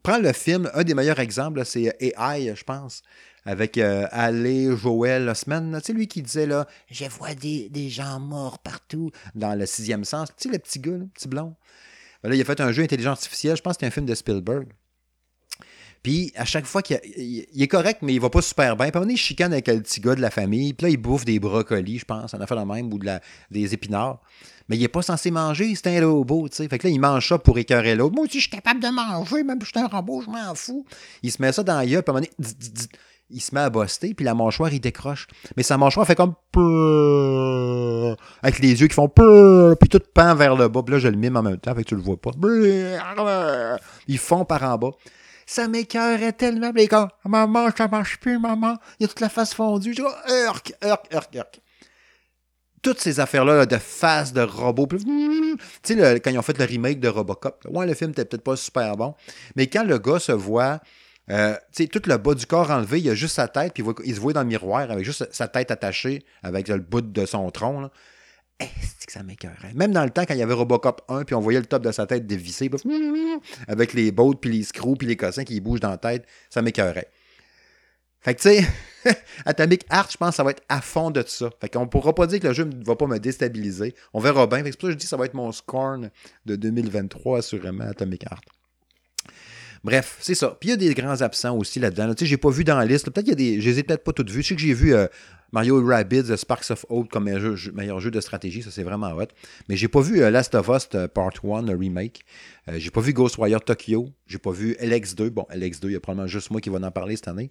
[0.02, 3.02] Prends le film, un des meilleurs exemples, c'est AI, je pense
[3.44, 8.20] avec euh, Ale Joël Osman, tu sais, lui qui disait là, je vois des, gens
[8.20, 10.28] morts partout dans le sixième sens.
[10.36, 11.54] Tu sais, le petit gars, le petit blond.
[12.22, 14.06] Ben là, il a fait un jeu intelligence artificielle, je pense que c'était un film
[14.06, 14.68] de Spielberg.
[16.02, 18.90] Puis à chaque fois qu'il est correct, mais il va pas super bien.
[18.90, 20.72] Puis on est chicane avec le petit gars de la famille.
[20.74, 22.34] Puis là, il bouffe des brocolis, je pense.
[22.34, 23.20] On a fait la même, ou de la,
[23.52, 24.20] des épinards.
[24.68, 26.68] Mais il est pas censé manger, c'est un robot, tu sais.
[26.68, 28.14] Fait que là, il mange ça pour écœurer l'autre.
[28.14, 30.54] Moi aussi, je suis capable de manger, même si je suis un robot, je m'en
[30.54, 30.84] fous.
[31.22, 32.88] Il se met ça dans la gueule, puis à un moment donné,
[33.32, 35.26] il se met à boster, puis la mâchoire, il décroche.
[35.56, 36.34] Mais sa mâchoire fait comme
[38.42, 40.82] avec les yeux qui font puis tout pend vers le bas.
[40.82, 42.30] Puis là, je le mime en même temps, fait que tu le vois pas.
[44.08, 44.90] Ils font par en bas.
[45.46, 46.70] Ça m'écœurait tellement.
[46.74, 48.76] Mais quand maman, ça marche plus, maman.
[48.98, 49.92] Il y a toute la face fondue.
[49.92, 50.08] Je dis,
[50.46, 51.60] urk, urk, urk, urk.
[52.80, 54.88] Toutes ces affaires-là de face de robot.
[54.88, 54.98] Tu
[55.82, 58.56] sais, quand ils ont fait le remake de Robocop, ouais, le film était peut-être pas
[58.56, 59.14] super bon.
[59.54, 60.80] Mais quand le gars se voit
[61.30, 61.54] euh,
[61.90, 64.32] tout le bas du corps enlevé, il a juste sa tête, puis il, se voit
[64.32, 67.90] dans le miroir avec juste sa tête attachée avec le bout de son tronc.
[68.60, 69.72] C'est que ça m'écœurait?
[69.74, 71.82] Même dans le temps, quand il y avait Robocop 1, puis on voyait le top
[71.82, 72.70] de sa tête dévissé,
[73.68, 76.62] avec les bottes, puis les screws, puis les cossins qui bougent dans la tête, ça
[76.62, 77.08] m'écœurait.
[78.20, 79.14] Fait que, tu sais,
[79.46, 81.50] Atomic Art, je pense que ça va être à fond de ça.
[81.60, 83.96] Fait qu'on pourra pas dire que le jeu ne va pas me déstabiliser.
[84.12, 84.62] On verra bien.
[84.64, 86.10] c'est pour ça que je dis que ça va être mon scorn
[86.46, 88.42] de 2023, assurément, Atomic Art.
[89.84, 90.56] Bref, c'est ça.
[90.60, 92.14] Puis il y a des grands absents aussi là-dedans.
[92.14, 93.10] Tu sais, j'ai pas vu dans la liste.
[93.10, 93.60] Peut-être qu'il y a des.
[93.60, 94.42] Je les ai peut-être pas toutes vues.
[94.42, 95.08] Je sais que j'ai vu euh,
[95.50, 98.62] Mario Rabbids, The Sparks of Hope comme meilleur jeu, de stratégie.
[98.62, 99.26] Ça, c'est vraiment hot.
[99.68, 102.24] Mais j'ai pas vu euh, Last of Us euh, Part 1, le remake.
[102.68, 104.08] j'ai pas vu Ghostwire Tokyo.
[104.26, 105.30] J'ai pas vu LX2.
[105.30, 107.50] Bon, LX2, il y a probablement juste moi qui va en parler cette année.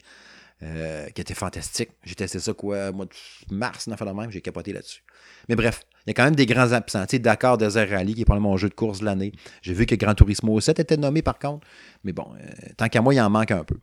[0.62, 1.90] qui était fantastique.
[2.06, 4.32] J'ai testé ça, quoi, mois de mars, n'a fait la même.
[4.32, 5.04] J'ai capoté là-dessus.
[5.52, 7.06] Mais bref, il y a quand même des grands absents.
[7.06, 9.34] Tu sais, Desert Rally, qui est probablement mon jeu de course de l'année.
[9.62, 11.68] J'ai vu que Gran Turismo 7 était nommé par contre.
[12.06, 13.76] Mais bon, euh, tant qu'à moi, il en manque un peu.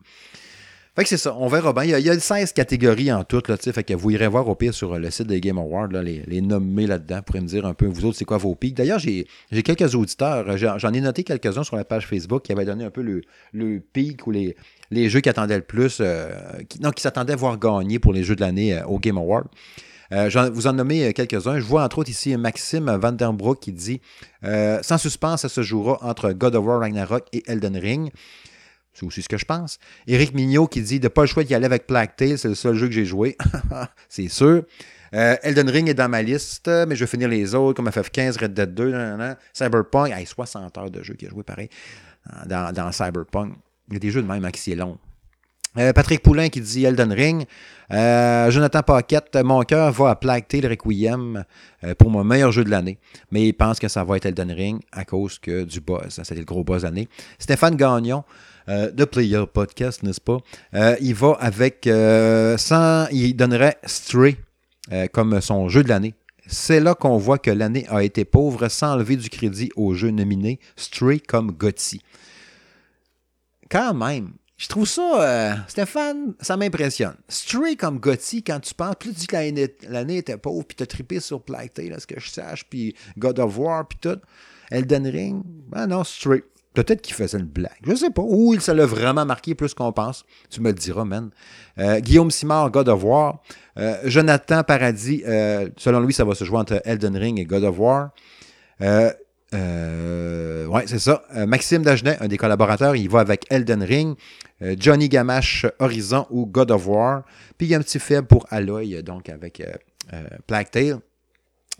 [0.96, 1.98] Fait que c'est ça, on verra bien.
[1.98, 4.98] Il y, a, 16 catégories en tout, fait que vous irez voir au pire sur
[4.98, 8.16] le site des Game Awards, les, nommés là-dedans, pour me dire un peu, vous autres,
[8.16, 8.74] c'est quoi vos pics.
[8.74, 9.26] D'ailleurs, j'ai
[9.62, 13.02] quelques auditeurs, j'en ai noté quelques-uns sur la page Facebook qui avaient donné un peu
[13.52, 14.56] le, pic ou les,
[15.10, 16.30] jeux qui attendaient le plus, euh,
[16.66, 19.18] qui, non, qui s'attendaient à voir gagner pour les jeux de l'année euh, au Game
[19.18, 19.44] Awards.
[20.12, 21.58] Euh, vous en nommez euh, quelques-uns.
[21.58, 24.00] Je vois entre autres ici Maxime Vandenbroek qui dit
[24.44, 28.10] euh, Sans suspense, ça se jouera entre God of War Ragnarok et Elden Ring.
[28.94, 29.78] C'est aussi ce que je pense.
[30.06, 32.54] Éric Mignot qui dit De pas le choix d'y aller avec Plague Tale, c'est le
[32.54, 33.36] seul jeu que j'ai joué.
[34.08, 34.64] c'est sûr.
[35.10, 38.52] Elden Ring est dans ma liste, mais je vais finir les autres, comme FF15, Red
[38.52, 38.94] Dead 2,
[39.54, 40.12] Cyberpunk.
[40.12, 41.70] Hey, 60 heures de jeu qu'il a joué pareil
[42.44, 43.54] dans, Cyberpunk.
[43.88, 44.98] Il y a des jeux de même hein, long.
[45.78, 47.44] Euh, Patrick Poulain qui dit Elden Ring.
[47.92, 51.44] Euh, Jonathan Paquette, mon cœur va à Plague Tale Requiem
[51.84, 52.98] euh, pour mon meilleur jeu de l'année.
[53.30, 56.20] Mais il pense que ça va être Elden Ring à cause que du buzz.
[56.22, 57.08] C'était le gros buzz l'année.
[57.38, 58.24] Stéphane Gagnon,
[58.68, 60.38] de Player Podcast, n'est-ce pas?
[61.00, 64.36] il va avec 100, il donnerait Stray
[65.12, 66.14] comme son jeu de l'année.
[66.46, 70.10] C'est là qu'on voit que l'année a été pauvre sans enlever du crédit au jeu
[70.10, 72.02] nominé Stray comme Gotti.
[73.70, 77.14] Quand même, je trouve ça, euh, Stéphane, ça m'impressionne.
[77.28, 79.36] Stray comme Gotti, quand tu penses, plus tu dis que
[79.88, 83.38] l'année était pauvre, puis t'as trippé sur Plague Tale, ce que je sache, puis God
[83.38, 84.18] of War, puis tout.
[84.72, 85.42] Elden Ring,
[85.72, 86.42] ah non, Stray.
[86.74, 87.70] Peut-être qu'il faisait une blague.
[87.82, 88.22] Je sais pas.
[88.22, 90.24] Ou il se l'a vraiment marqué plus qu'on pense.
[90.50, 91.30] Tu me le diras, man.
[91.78, 93.42] Euh, Guillaume Simard, God of War.
[93.78, 95.22] Euh, Jonathan Paradis,
[95.76, 98.10] selon lui, ça va se jouer entre Elden Ring et God of War.
[99.54, 101.22] Euh, ouais, c'est ça.
[101.46, 104.16] Maxime Dagenet, un des collaborateurs, il va avec Elden Ring.
[104.60, 107.22] Euh, Johnny Gamache Horizon ou God of War.
[107.56, 110.98] Puis il y a un petit faible pour Aloy, donc avec euh, Plague Tale.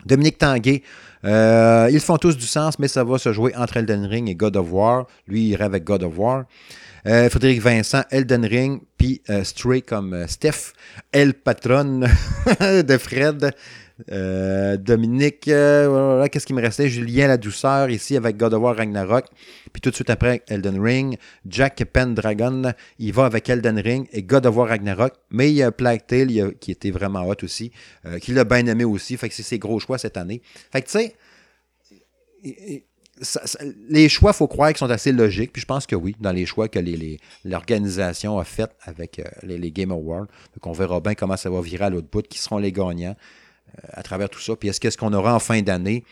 [0.07, 0.85] Dominique Tanguay,
[1.25, 4.57] ils font tous du sens, mais ça va se jouer entre Elden Ring et God
[4.57, 5.07] of War.
[5.27, 6.45] Lui, il irait avec God of War.
[7.05, 10.73] Frédéric Vincent, Elden Ring, puis Stray comme Steph,
[11.13, 12.01] El Patron
[12.61, 13.53] de Fred,
[14.13, 16.89] euh, Dominique, euh, qu'est-ce qui me restait?
[16.89, 19.27] Julien La Douceur, ici avec God of War Ragnarok.
[19.73, 21.17] Puis tout de suite après, Elden Ring.
[21.47, 25.15] Jack Pendragon, il va avec Elden Ring et God of War Ragnarok.
[25.31, 27.73] Mais il y a Plague Tale, qui était vraiment hot aussi,
[28.07, 29.17] euh, qui l'a bien aimé aussi.
[29.17, 30.43] Fait que c'est ses gros choix cette année.
[30.71, 31.13] Fait que tu
[33.89, 35.53] les choix, il faut croire qu'ils sont assez logiques.
[35.53, 36.79] Puis je pense que oui, dans les choix que
[37.45, 40.27] l'organisation a fait avec les, Game Awards.
[40.55, 43.17] Donc on verra bien comment ça va virer à l'autre bout, qui seront les gagnants
[43.93, 44.57] à travers tout ça.
[44.57, 46.05] Puis est-ce qu'on aura en fin d'année?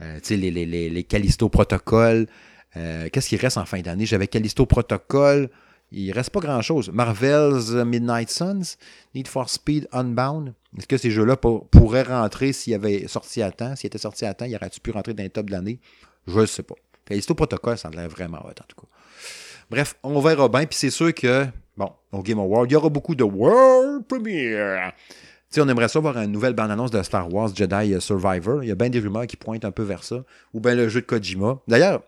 [0.00, 2.26] Euh, les, les, Callisto Protocol.
[2.76, 4.06] Euh, qu'est-ce qui reste en fin d'année?
[4.06, 5.50] J'avais Callisto Protocol.
[5.90, 6.90] Il reste pas grand-chose.
[6.92, 8.76] Marvel's Midnight Suns,
[9.14, 10.52] Need for Speed Unbound.
[10.76, 13.74] Est-ce que ces jeux-là pourraient rentrer s'ils avaient sorti à temps?
[13.74, 15.80] S'ils étaient sortis à temps, il aurait-tu pu rentrer dans les top de l'année?
[16.28, 16.76] Je ne sais pas.
[17.04, 18.88] Callisto Protocol, ça a l'air vraiment hot, en tout cas.
[19.70, 20.66] Bref, on verra bien.
[20.66, 24.92] Puis c'est sûr que, bon, au Game Award, il y aura beaucoup de World Premiere
[25.50, 28.62] sais, on aimerait ça voir une nouvelle bande-annonce de Star Wars Jedi Survivor.
[28.62, 30.24] Il y a bien des rumeurs qui pointent un peu vers ça.
[30.54, 31.60] Ou bien le jeu de Kojima.
[31.66, 32.02] D'ailleurs,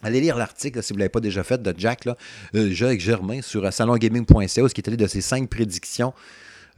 [0.00, 2.16] Allez lire l'article si vous ne l'avez pas déjà fait de Jack, là,
[2.54, 6.14] euh, avec Germain sur euh, salongaming.ca, qui est allé de ses cinq prédictions.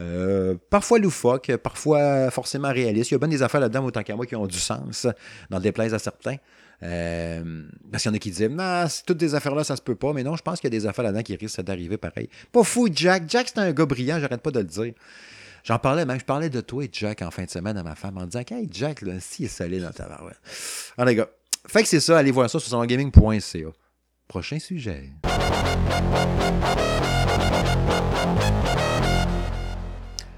[0.00, 3.10] Euh, parfois loufoques, parfois forcément réalistes.
[3.10, 5.06] Il y a bien des affaires là-dedans, autant qu'à moi, qui ont du sens,
[5.50, 6.36] dans le déplaise à certains.
[6.80, 10.12] Parce qu'il y en a qui disent, non, toutes des affaires-là, ça se peut pas.
[10.12, 12.28] Mais non, je pense qu'il y a des affaires là-dedans qui risquent d'arriver pareil.
[12.52, 13.24] Pas fou, Jack.
[13.28, 14.94] Jack, c'est un gars brillant, j'arrête pas de le dire.
[15.64, 17.94] J'en parlais même, je parlais de toi et Jack en fin de semaine à ma
[17.94, 20.40] femme en disant Hey Jack, là, si il est salé dans ta barouette.
[20.96, 21.28] Alors les gars,
[21.66, 23.68] fait que c'est ça, allez voir ça sur salongaming.ca.
[24.26, 25.10] Prochain sujet.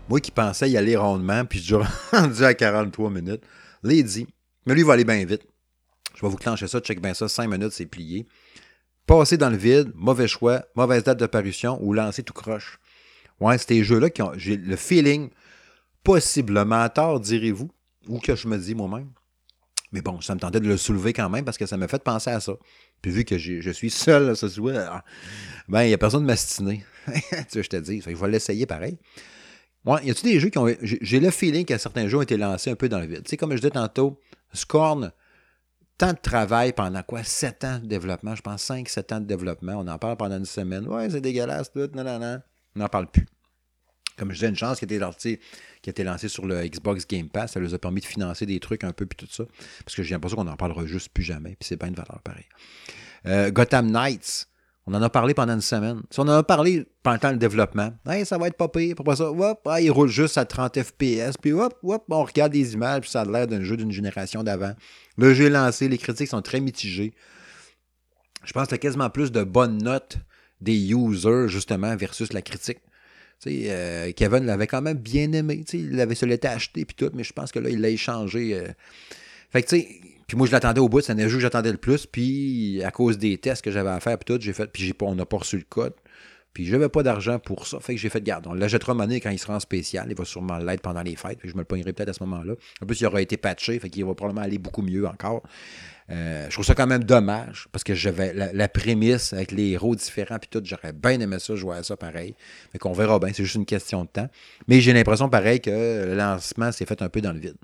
[0.09, 3.43] Moi qui pensais y aller rondement, puis je suis rendu à 43 minutes.
[3.83, 4.27] Lady,
[4.67, 5.43] mais lui il va aller bien vite.
[6.23, 8.29] Je vais vous clencher ça, check bien ça, 5 minutes, c'est plié.
[9.07, 12.79] Passer dans le vide, mauvais choix, mauvaise date de parution ou lancer tout croche.
[13.41, 14.31] Ouais, c'est des jeux-là qui ont.
[14.37, 15.31] J'ai le feeling,
[16.05, 17.69] possiblement tort, direz-vous,
[18.07, 19.11] ou que je me dis moi-même.
[19.91, 22.05] Mais bon, ça me tentait de le soulever quand même parce que ça m'a fait
[22.05, 22.53] penser à ça.
[23.03, 25.03] Puis vu que je suis seul ce soir,
[25.69, 26.85] ben, il n'y a personne de mastiné.
[27.07, 27.13] tu
[27.49, 28.97] sais, je te dis, il faut l'essayer pareil.
[29.85, 30.73] Ouais, y a-tu des jeux qui ont.
[30.83, 33.25] J'ai le feeling que certains jeux ont été lancés un peu dans le vide.
[33.25, 34.21] Tu sais, comme je disais tantôt,
[34.53, 35.11] Scorn,
[36.03, 37.23] tant de travail pendant quoi?
[37.23, 39.75] 7 ans de développement, je pense 5-7 ans de développement.
[39.77, 40.89] On en parle pendant une semaine.
[40.89, 42.41] Ouais, c'est dégueulasse, tout, non, non, non.
[42.75, 43.25] On n'en parle plus.
[44.17, 47.53] Comme je disais, une chance qui a été lancée, sur le Xbox Game Pass.
[47.53, 49.45] Ça leur a permis de financer des trucs un peu, puis tout ça.
[49.85, 51.51] Parce que j'ai l'impression qu'on n'en parlera juste plus jamais.
[51.51, 52.49] Puis c'est pas une valeur pareille.
[53.27, 54.49] Euh, Gotham Knights.
[54.87, 56.03] On en a parlé pendant une semaine.
[56.11, 58.97] Si on en a parlé pendant le développement, hey, ça va être pas pire.
[58.97, 59.31] Pourquoi ça?
[59.31, 61.37] Hop, il roule juste à 30 FPS.
[61.41, 64.43] Puis hop, hop, on regarde des images, puis ça a l'air d'un jeu d'une génération
[64.43, 64.75] d'avant.
[65.17, 67.15] Le jeu est lancé, les critiques sont très mitigées.
[68.45, 70.19] Je pense qu'il y a quasiment plus de bonnes notes
[70.61, 72.79] des users, justement, versus la critique.
[73.47, 75.65] Euh, Kevin l'avait quand même bien aimé.
[75.73, 78.55] Il avait se l'était acheté puis tout, mais je pense que là, il l'a échangé.
[78.55, 78.69] Euh.
[79.51, 80.01] Fait que tu sais,
[80.33, 82.91] puis moi je l'attendais au bout, c'est un jeu que j'attendais le plus, puis à
[82.91, 85.27] cause des tests que j'avais à faire puis tout, j'ai fait, puis pas, on n'a
[85.27, 85.93] pas reçu le code.
[86.55, 87.81] Puis j'avais pas d'argent pour ça.
[87.81, 88.47] Fait que j'ai fait garde.
[88.47, 90.07] On l'achètera monnaie quand il sera en spécial.
[90.09, 91.39] Il va sûrement l'être pendant les fêtes.
[91.39, 92.55] Puis je me le pognerai peut-être à ce moment-là.
[92.83, 93.79] En plus, il aura été patché.
[93.79, 95.43] Fait qu'il va probablement aller beaucoup mieux encore.
[96.11, 99.95] Euh, je trouve ça quand même dommage parce que j'avais la, prémisse avec les héros
[99.95, 102.35] différents puis tout, j'aurais bien aimé ça, jouer à ça pareil.
[102.73, 104.29] Mais qu'on verra bien, c'est juste une question de temps.
[104.69, 107.57] Mais j'ai l'impression pareil que le lancement s'est fait un peu dans le vide.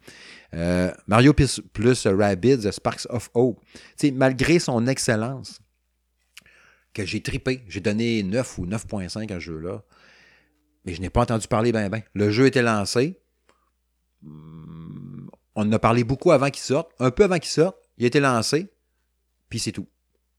[0.54, 3.60] Euh, Mario plus, plus Rabbids Sparks of Hope.
[4.14, 5.60] malgré son excellence,
[6.98, 7.62] que j'ai tripé.
[7.68, 9.82] J'ai donné 9 ou 9.5 à ce jeu-là.
[10.84, 12.02] Mais je n'ai pas entendu parler ben ben.
[12.14, 13.20] Le jeu était lancé.
[14.22, 16.90] Hmm, on en a parlé beaucoup avant qu'il sorte.
[16.98, 17.76] Un peu avant qu'il sorte.
[17.98, 18.68] Il a été lancé.
[19.48, 19.88] Puis c'est tout.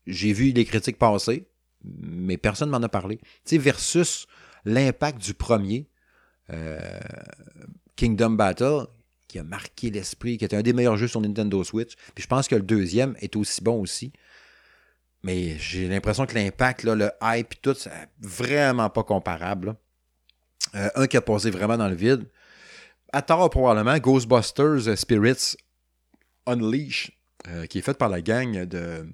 [0.08, 1.48] J'ai vu les critiques passer,
[1.84, 3.18] mais personne ne m'en a parlé.
[3.18, 4.28] Tu sais, versus
[4.66, 5.88] l'impact du premier,
[6.52, 7.00] euh,
[7.96, 8.88] Kingdom Battle,
[9.28, 11.96] qui a marqué l'esprit, qui était un des meilleurs jeux sur Nintendo Switch.
[12.16, 14.12] Puis je pense que le deuxième est aussi bon aussi.
[15.22, 19.76] Mais j'ai l'impression que l'impact, le hype, tout, c'est vraiment pas comparable.
[20.76, 22.26] Euh, un qui a posé vraiment dans le vide.
[23.12, 25.56] À tort, probablement, Ghostbusters Spirits
[26.46, 27.12] Unleash,
[27.48, 29.08] euh, qui est fait par la gang de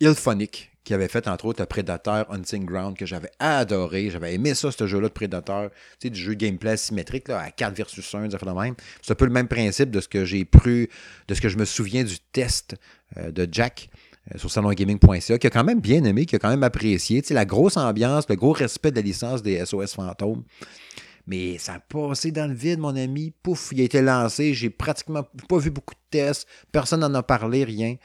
[0.00, 4.10] Ilphonic, qui avait fait entre autres Predator Hunting Ground, que j'avais adoré.
[4.10, 5.68] J'avais aimé ça, ce jeu-là de Predator.
[6.02, 8.74] Du jeu gameplay symétrique, là, à 4 versus 1, ça fait même.
[9.02, 10.88] C'est un peu le même principe de ce que j'ai pris,
[11.28, 12.76] de ce que je me souviens du test
[13.18, 13.90] euh, de Jack
[14.34, 17.20] euh, sur salongaming.ca, qui a quand même bien aimé, qui a quand même apprécié.
[17.20, 20.44] Tu la grosse ambiance, le gros respect de la licence des SOS Fantômes.
[21.26, 23.32] Mais ça a passé dans le vide, mon ami.
[23.42, 24.54] Pouf, il a été lancé.
[24.54, 26.48] J'ai pratiquement pas vu beaucoup de tests.
[26.72, 27.96] Personne n'en a parlé, rien.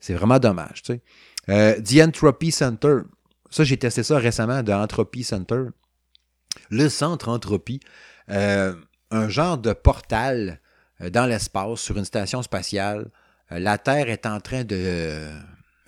[0.00, 1.00] C'est vraiment dommage, tu.
[1.48, 2.98] Euh, The Entropy Center.
[3.50, 5.64] Ça, j'ai testé ça récemment, The Entropy Center.
[6.70, 7.80] Le centre Entropie.
[8.30, 8.74] Euh,
[9.10, 10.60] un genre de portal
[11.00, 13.10] dans l'espace sur une station spatiale
[13.52, 15.30] euh, la Terre est en train de.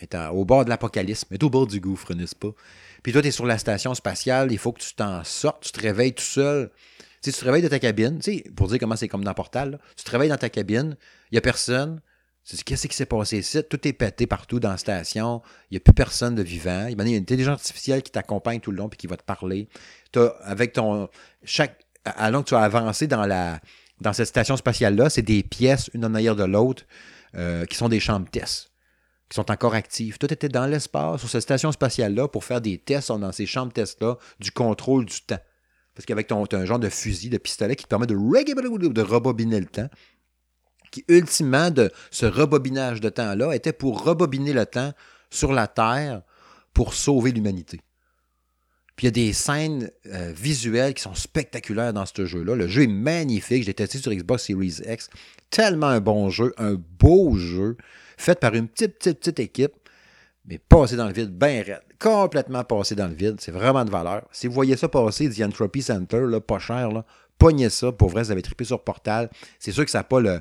[0.00, 2.52] est au bord de l'apocalypse, est au bord du gouffre, n'est-ce pas?
[3.02, 5.72] Puis toi, tu es sur la station spatiale, il faut que tu t'en sortes, tu
[5.72, 6.70] te réveilles tout seul.
[7.22, 9.34] Tu, tu te réveilles de ta cabine, tu sais, pour dire comment c'est comme dans
[9.34, 10.96] Portal, tu te réveilles dans ta cabine,
[11.30, 12.00] il n'y a personne.
[12.64, 13.62] Qu'est-ce qui s'est passé ici?
[13.68, 15.42] Tout est pété partout dans la station.
[15.70, 16.86] Il n'y a plus personne de vivant.
[16.88, 19.22] Il y a une intelligence artificielle qui t'accompagne tout le long et qui va te
[19.22, 19.68] parler.
[20.16, 21.08] As, avec ton.
[21.44, 21.78] Chaque.
[22.04, 23.60] Alors que tu as avancé dans, la,
[24.00, 26.84] dans cette station spatiale-là, c'est des pièces, une en arrière de l'autre.
[27.36, 28.69] Euh, qui sont des chambres tests,
[29.30, 30.18] qui sont encore actives.
[30.18, 33.72] Tout était dans l'espace, sur cette station spatiale-là, pour faire des tests dans ces chambres
[33.72, 35.38] tests-là, du contrôle du temps.
[35.94, 39.66] Parce qu'avec ton, genre de fusil, de pistolet qui te permet de, de rebobiner le
[39.66, 39.88] temps,
[40.90, 44.92] qui ultimement, de ce rebobinage de temps-là, était pour rebobiner le temps
[45.30, 46.22] sur la Terre
[46.74, 47.80] pour sauver l'humanité.
[48.96, 52.54] Puis il y a des scènes euh, visuelles qui sont spectaculaires dans ce jeu-là.
[52.54, 53.62] Le jeu est magnifique.
[53.62, 55.08] Je l'ai testé sur Xbox Series X.
[55.48, 57.76] Tellement un bon jeu, un beau jeu,
[58.20, 59.72] fait par une petite, petite, petite équipe,
[60.46, 61.82] mais passé dans le vide, bien raide.
[61.98, 63.36] Complètement passé dans le vide.
[63.40, 64.26] C'est vraiment de valeur.
[64.32, 67.04] Si vous voyez ça passer, The Entropy Center, là, pas cher, là,
[67.38, 67.92] pognez ça.
[67.92, 69.30] Pour vrai, vous avez trippé sur Portal.
[69.58, 70.40] C'est sûr que ça n'a pas le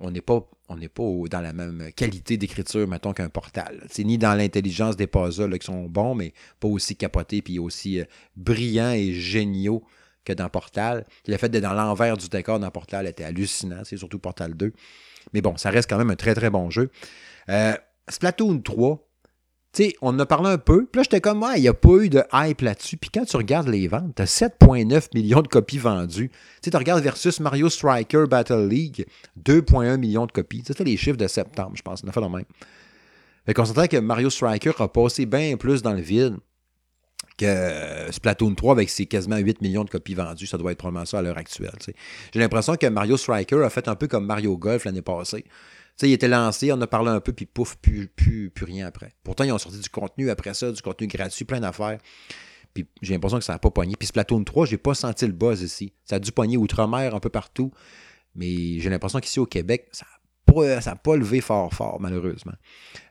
[0.00, 3.86] on n'est pas, on pas dans la même qualité d'écriture, mettons, qu'un portal.
[3.88, 8.00] C'est ni dans l'intelligence des puzzles qui sont bons, mais pas aussi capotés puis aussi
[8.00, 8.04] euh,
[8.36, 9.84] brillants et géniaux
[10.24, 11.06] que dans Portal.
[11.26, 14.72] Le fait d'être dans l'envers du décor dans Portal était hallucinant, c'est surtout Portal 2.
[15.32, 16.90] Mais bon, ça reste quand même un très très bon jeu.
[17.48, 17.74] Euh,
[18.08, 19.06] Splatoon 3,
[19.76, 20.86] sais, on en a parlé un peu.
[20.86, 22.96] Puis là, j'étais comme, il n'y a pas eu de hype là-dessus.
[22.96, 26.30] Puis quand tu regardes les ventes, tu as 7,9 millions de copies vendues.
[26.62, 29.06] Tu tu regardes versus Mario Striker Battle League,
[29.44, 30.62] 2,1 millions de copies.
[30.66, 32.02] C'était les chiffres de septembre, je pense.
[32.04, 32.44] On a fait le même.
[33.44, 36.36] Fait qu'on s'entend que Mario Striker a passé bien plus dans le vide
[37.36, 40.46] que Splatoon 3 avec ses quasiment 8 millions de copies vendues.
[40.46, 41.76] Ça doit être probablement ça à l'heure actuelle.
[42.32, 45.44] J'ai l'impression que Mario Striker a fait un peu comme Mario Golf l'année passée
[45.96, 48.86] sais, il était lancé, on a parlé un peu, puis pouf, plus, plus, plus rien
[48.86, 49.14] après.
[49.24, 51.98] Pourtant, ils ont sorti du contenu après ça, du contenu gratuit, plein d'affaires.
[52.74, 53.94] Puis j'ai l'impression que ça n'a pas pogné.
[53.98, 55.94] Puis Splatoon 3, j'ai pas senti le buzz ici.
[56.04, 57.72] Ça a dû pogner outre-mer un peu partout.
[58.34, 60.04] Mais j'ai l'impression qu'ici au Québec, ça
[60.54, 62.54] n'a pas, levé fort, fort, malheureusement.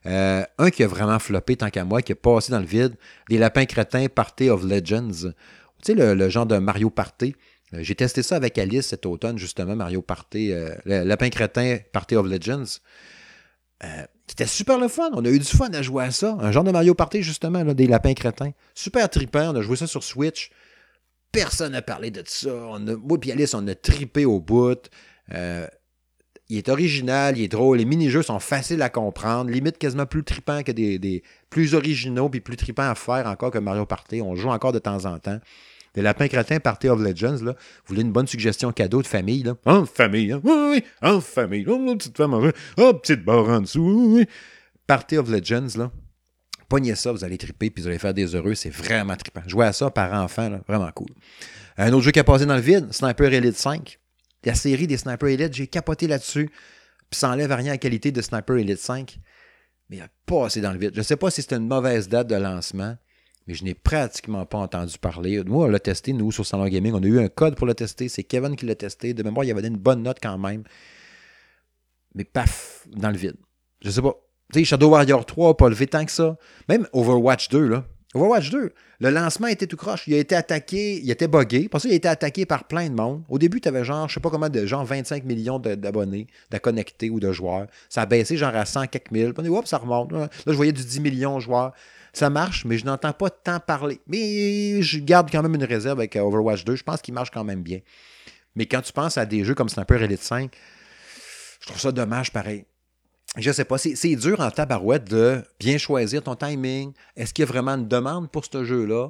[0.05, 2.95] Euh, un qui a vraiment floppé tant qu'à moi, qui est passé dans le vide,
[3.29, 5.09] les lapins crétins Party of Legends.
[5.11, 5.31] Tu
[5.83, 7.35] sais, le, le genre de Mario Party
[7.73, 12.15] euh, j'ai testé ça avec Alice cet automne, justement, Mario Party, euh, Lapin Crétin Party
[12.15, 12.79] of Legends.
[13.83, 13.87] Euh,
[14.27, 15.09] c'était super le fun.
[15.13, 16.37] On a eu du fun à jouer à ça.
[16.39, 18.51] Un genre de Mario Party, justement, des lapins crétins.
[18.73, 19.51] Super trippant.
[19.51, 20.51] On a joué ça sur Switch.
[21.31, 22.49] Personne n'a parlé de ça.
[22.49, 24.89] On moi et Alice, on a trippé au bout.
[26.49, 27.77] Il est original, il est drôle.
[27.77, 29.49] Les mini-jeux sont faciles à comprendre.
[29.49, 33.51] Limite quasiment plus trippant que des, des plus originaux puis plus trippants à faire encore
[33.51, 34.21] que Mario Party.
[34.21, 35.39] On joue encore de temps en temps.
[35.95, 39.43] Les lapins crétins Party of Legends, là, vous voulez une bonne suggestion cadeau de famille,
[39.43, 39.55] là?
[39.65, 40.41] En famille, hein?
[40.43, 41.65] Oui, oui, en famille.
[41.67, 42.41] Oh, petite femme en
[42.77, 43.79] oh, petite barre en dessous.
[43.81, 44.25] Oui, oui.
[44.87, 45.91] Party of Legends, là.
[46.67, 48.55] Pognez ça, vous allez triper, puis vous allez faire des heureux.
[48.55, 49.41] C'est vraiment trippant.
[49.47, 51.09] Jouer à ça par enfant, là, vraiment cool.
[51.77, 53.97] Un autre jeu qui a passé dans le vide, Sniper Elite 5.
[54.45, 56.49] La série des Sniper Elite, j'ai capoté là-dessus.
[57.09, 59.19] Puis ça rien à la qualité de Sniper Elite 5.
[59.89, 60.91] Mais il a passé dans le vide.
[60.93, 62.97] Je ne sais pas si c'était une mauvaise date de lancement
[63.47, 65.43] mais je n'ai pratiquement pas entendu parler.
[65.43, 66.93] Nous, on l'a testé, nous, sur Salon Gaming.
[66.93, 68.09] On a eu un code pour le tester.
[68.09, 69.13] C'est Kevin qui l'a testé.
[69.13, 70.63] De mémoire, il avait une bonne note quand même.
[72.15, 73.37] Mais paf, dans le vide.
[73.81, 74.15] Je sais pas.
[74.51, 76.37] Tu sais, Shadow Warrior 3 n'a pas levé tant que ça.
[76.69, 77.85] Même Overwatch 2, là.
[78.15, 80.07] Overwatch 2, le lancement était tout croche.
[80.07, 81.67] Il a été attaqué, il était buggé.
[81.67, 83.23] Parce qu'il a été attaqué par plein de monde.
[83.27, 86.57] Au début, tu avais genre, je sais pas comment, de genre 25 millions d'abonnés, de
[86.57, 87.67] connectés ou de joueurs.
[87.89, 89.33] Ça a baissé genre à 100 quelques mille.
[89.33, 90.13] Puis, hop, ça remonte.
[90.13, 91.73] Là, je voyais du 10 millions de joueurs.
[92.13, 93.99] Ça marche, mais je n'entends pas tant parler.
[94.07, 96.77] Mais je garde quand même une réserve avec Overwatch 2.
[96.77, 97.79] Je pense qu'il marche quand même bien.
[98.55, 100.55] Mais quand tu penses à des jeux comme Sniper Elite 5,
[101.59, 102.65] je trouve ça dommage pareil
[103.37, 106.93] je sais pas, c'est dur en tabarouette de bien choisir ton timing.
[107.15, 109.09] Est-ce qu'il y a vraiment une demande pour ce jeu-là?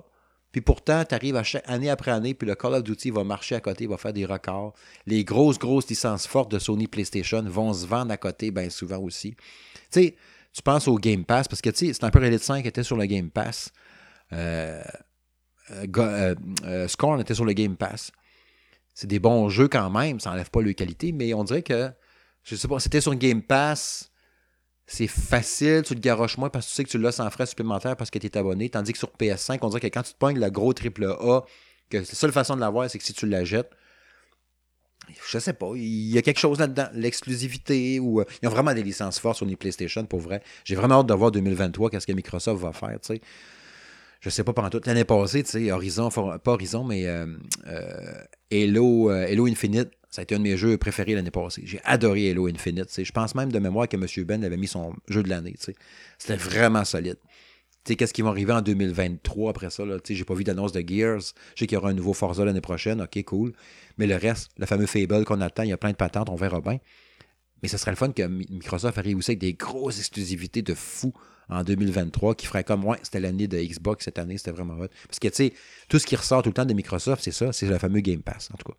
[0.52, 3.26] Puis pourtant, tu arrives à chaque, année après année, puis le Call of Duty va
[3.26, 4.74] marcher à côté, va faire des records.
[5.06, 9.00] Les grosses, grosses licences fortes de Sony PlayStation vont se vendre à côté bien souvent
[9.00, 9.36] aussi.
[9.36, 9.42] Tu
[9.92, 10.16] sais,
[10.54, 12.84] tu penses au Game Pass, parce que tu sais, c'est un peu Elite 5 était
[12.84, 13.74] sur le Game Pass.
[14.32, 14.82] Euh,
[15.72, 18.14] euh, euh, Scorn était sur le Game Pass.
[18.94, 21.92] C'est des bons jeux quand même, ça n'enlève pas leur qualité, mais on dirait que,
[22.44, 24.10] je sais pas, c'était sur Game Pass
[24.88, 27.46] c'est facile, tu te garoches moins parce que tu sais que tu l'as sans frais
[27.46, 28.70] supplémentaires parce que tu es abonné.
[28.70, 31.42] Tandis que sur PS5, on dirait que quand tu te pognes le gros triple A,
[31.90, 33.72] que la seule façon de l'avoir, c'est que si tu la jettes,
[35.28, 38.74] je sais pas, il y a quelque chose là-dedans, l'exclusivité, ou euh, ils ont vraiment
[38.74, 40.42] des licences fortes sur les PlayStation, pour vrai.
[40.64, 43.22] J'ai vraiment hâte de voir 2023, qu'est-ce que Microsoft va faire, tu sais.
[44.22, 47.28] Je sais pas pendant toute l'année passée, tu sais, Horizon, pas Horizon, mais euh,
[47.68, 51.62] euh, Halo, Halo Infinite, ça a été un de mes jeux préférés l'année passée.
[51.66, 52.88] J'ai adoré Halo Infinite.
[52.98, 54.26] Je pense même de mémoire que M.
[54.26, 55.56] Ben avait mis son jeu de l'année.
[56.18, 57.18] C'était vraiment solide.
[57.84, 59.84] Qu'est-ce qui va arriver en 2023 après ça?
[60.10, 61.20] J'ai pas vu d'annonce de Gears.
[61.20, 63.02] Je sais qu'il y aura un nouveau Forza l'année prochaine.
[63.02, 63.54] OK, cool.
[63.98, 66.36] Mais le reste, le fameux Fable qu'on attend, il y a plein de patentes, on
[66.36, 66.80] verra bien.
[67.62, 71.14] Mais ce serait le fun que Microsoft arrive aussi avec des grosses exclusivités de fou
[71.50, 74.88] en 2023 qui ferait comme, ouais, c'était l'année de Xbox cette année, c'était vraiment hot.
[75.08, 75.54] Parce que, tu sais,
[75.88, 78.24] tout ce qui ressort tout le temps de Microsoft, c'est ça, c'est le fameux Game
[78.24, 78.78] Pass, en tout cas.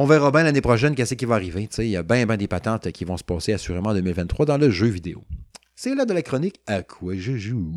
[0.00, 1.68] On verra bien l'année prochaine qu'est-ce qui va arriver.
[1.78, 4.70] Il y a bien, des patentes qui vont se passer assurément en 2023 dans le
[4.70, 5.24] jeu vidéo.
[5.74, 7.72] C'est là de la chronique À quoi je joue?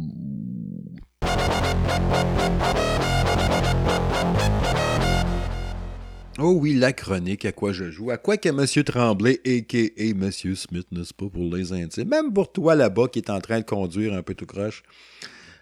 [6.38, 8.12] Oh oui, la chronique à quoi je joue?
[8.12, 8.84] À quoi que M.
[8.84, 10.04] Tremblay, a.k.a.
[10.04, 10.32] M.
[10.32, 12.08] Smith, n'est-ce pas, pour les intimes?
[12.08, 14.84] Même pour toi là-bas qui est en train de conduire un peu tout croche.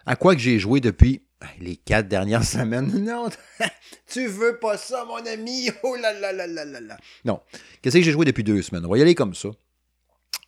[0.06, 1.22] À quoi que j'ai joué depuis
[1.60, 3.04] les quatre dernières semaines.
[3.04, 3.30] Non,
[4.08, 5.70] tu veux pas ça, mon ami?
[5.84, 6.98] Oh là là là là là là.
[7.26, 7.40] Non.
[7.82, 8.86] Qu'est-ce que j'ai joué depuis deux semaines?
[8.86, 9.50] On va y aller comme ça.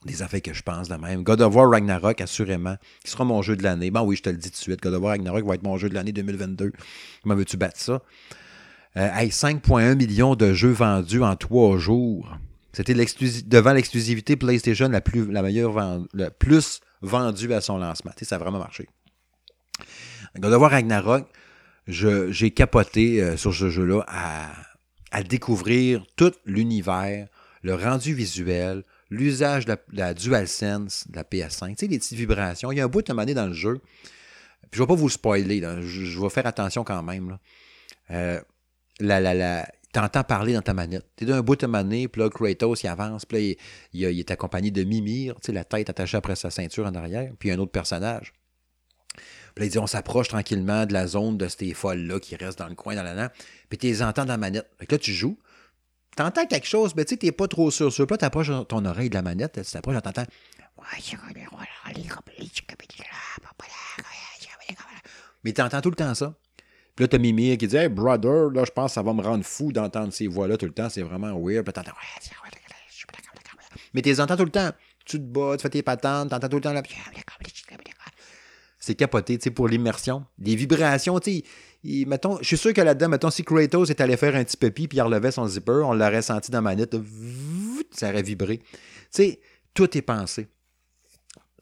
[0.05, 1.23] Des affaires que je pense de même.
[1.23, 3.91] God of War Ragnarok, assurément, qui sera mon jeu de l'année.
[3.91, 4.81] Bon, oui, je te le dis tout de suite.
[4.81, 6.71] God of War Ragnarok va être mon jeu de l'année 2022.
[7.21, 8.01] Comment veux-tu battre ça?
[8.97, 12.35] Euh, 5,1 millions de jeux vendus en trois jours.
[12.73, 15.73] C'était devant l'exclusivité PlayStation la, plus, la meilleure,
[16.13, 18.11] la plus vendue à son lancement.
[18.21, 18.87] ça a vraiment marché.
[20.39, 21.27] God of Ragnarok,
[21.87, 27.27] j'ai capoté euh, sur ce jeu-là à, découvrir tout l'univers,
[27.63, 32.71] le rendu visuel, l'usage de, la DualSense de la PS5, tu sais, les petites vibrations.
[32.71, 33.81] Il y a un bout de mané dans le jeu.
[34.71, 37.37] Je ne vais pas vous spoiler, Je, vais faire attention quand même.
[38.09, 38.39] Euh,
[39.01, 41.05] la, la, t'entends parler dans ta manette.
[41.15, 43.57] T'es d'un bout de mané, puis là, Kratos, il avance, puis
[43.93, 47.51] là, il, est accompagné de Mimir, la tête attachée après sa ceinture en arrière, puis
[47.51, 48.33] un autre personnage.
[49.55, 52.59] Puis là, il dit, on s'approche tranquillement de la zone de ces folles-là qui restent
[52.59, 53.35] dans le coin, dans la nappe.
[53.69, 54.69] Puis tu les entends dans la manette.
[54.79, 55.37] Fait que là, tu joues.
[56.15, 57.89] Tu entends quelque chose, mais tu sais, t'es pas trop sûr.
[57.89, 60.25] Puis là, tu approches ton oreille de la manette, tu t'approches, t'entends.
[65.43, 66.33] Mais tu entends tout le temps ça.
[66.95, 69.21] Puis là, t'as Mimi qui dit Hey, brother, là, je pense que ça va me
[69.21, 70.89] rendre fou d'entendre ces voix-là tout le temps.
[70.89, 71.63] C'est vraiment weird.
[71.63, 71.91] Puis t'entends.
[73.93, 74.71] Mais tu les entends tout le temps.
[75.05, 76.81] Tu te bats, tu fais tes patentes, t'entends tout le temps là
[78.81, 80.25] c'est capoté, tu sais, pour l'immersion.
[80.39, 81.43] Des vibrations, tu sais.
[81.83, 84.97] Je suis sûr que là-dedans, mettons, si Kratos est allé faire un petit pépi puis
[84.97, 86.95] il relevait son zipper, on l'aurait senti dans la manette,
[87.91, 88.57] ça aurait vibré.
[88.57, 88.65] Tu
[89.11, 89.39] sais,
[89.75, 90.47] tout est pensé.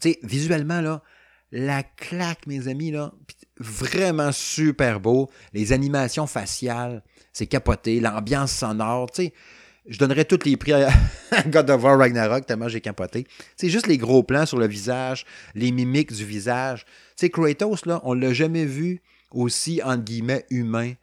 [0.02, 1.04] Tu sais, visuellement, là,
[1.52, 3.12] la claque, mes amis, là,
[3.60, 5.30] vraiment super beau.
[5.52, 7.04] Les animations faciales,
[7.34, 8.00] c'est capoté.
[8.00, 9.34] L'ambiance sonore, tu sais
[9.88, 10.92] je donnerais tous les prix à
[11.48, 13.26] God of War Ragnarok tellement j'ai capoté.
[13.56, 15.26] C'est juste les gros plans sur le visage,
[15.56, 16.86] les mimiques du visage.
[16.86, 19.02] Tu sais, Kratos, là, on l'a jamais vu
[19.32, 20.94] aussi, entre guillemets, humain,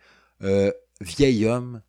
[0.43, 1.81] euh, vieil homme,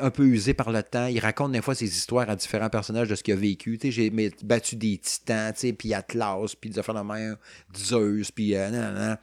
[0.00, 1.06] un peu usé par le temps.
[1.06, 3.78] Il raconte des fois ses histoires à différents personnages de ce qu'il a vécu.
[3.82, 4.10] J'ai
[4.42, 7.36] battu des titans, puis Atlas, puis des affaires de
[7.76, 9.16] Zeus, puis euh,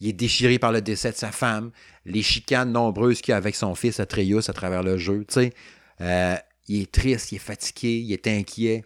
[0.00, 1.70] Il est déchiré par le décès de sa femme,
[2.04, 5.52] les chicanes nombreuses qu'il a avec son fils Atreus à travers le jeu, tu sais.
[6.00, 6.36] Euh,
[6.68, 8.84] il est triste, il est fatigué, il est inquiet.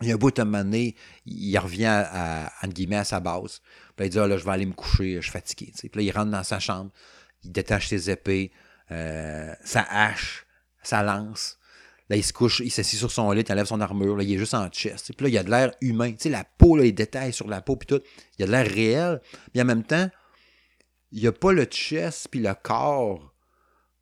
[0.00, 0.90] Il y a un bout de moment
[1.26, 3.60] il revient à, à, sa base.
[3.96, 5.72] Puis il dit ah, là, je vais aller me coucher, je suis fatigué.
[5.76, 6.90] Puis là, il rentre dans sa chambre,
[7.42, 8.52] il détache ses épées,
[8.92, 10.46] euh, sa hache,
[10.82, 11.58] sa lance.
[12.08, 14.32] Là, il se couche, il s'assied sur son lit, il enlève son armure, là, il
[14.32, 15.12] est juste en chest.
[15.14, 16.12] Puis là, il a de l'air humain.
[16.12, 18.02] Tu sais, la peau, là, les détails sur la peau, puis tout,
[18.38, 19.20] il a de l'air réel.
[19.54, 20.08] Mais en même temps,
[21.12, 23.27] il n'y a pas le chest puis le corps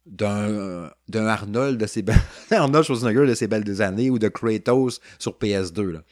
[0.07, 2.17] d'un Arnold de ses belles...
[2.51, 5.83] Arnold Schwarzenegger de ses belles années ou de Kratos sur PS2.
[5.91, 6.03] Là.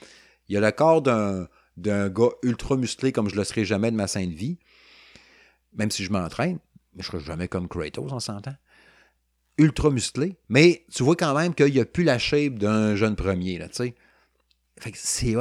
[0.49, 3.97] Il y a le corps d'un gars ultra musclé comme je le serai jamais de
[3.97, 4.59] ma sainte vie.
[5.75, 6.59] Même si je m'entraîne,
[6.95, 8.55] mais je ne serai jamais comme Kratos, on s'entend.
[9.57, 13.15] Ultra musclé, mais tu vois quand même qu'il n'y a plus la shape d'un jeune
[13.15, 13.95] premier, là, tu sais.
[14.81, 15.35] Fait que c'est.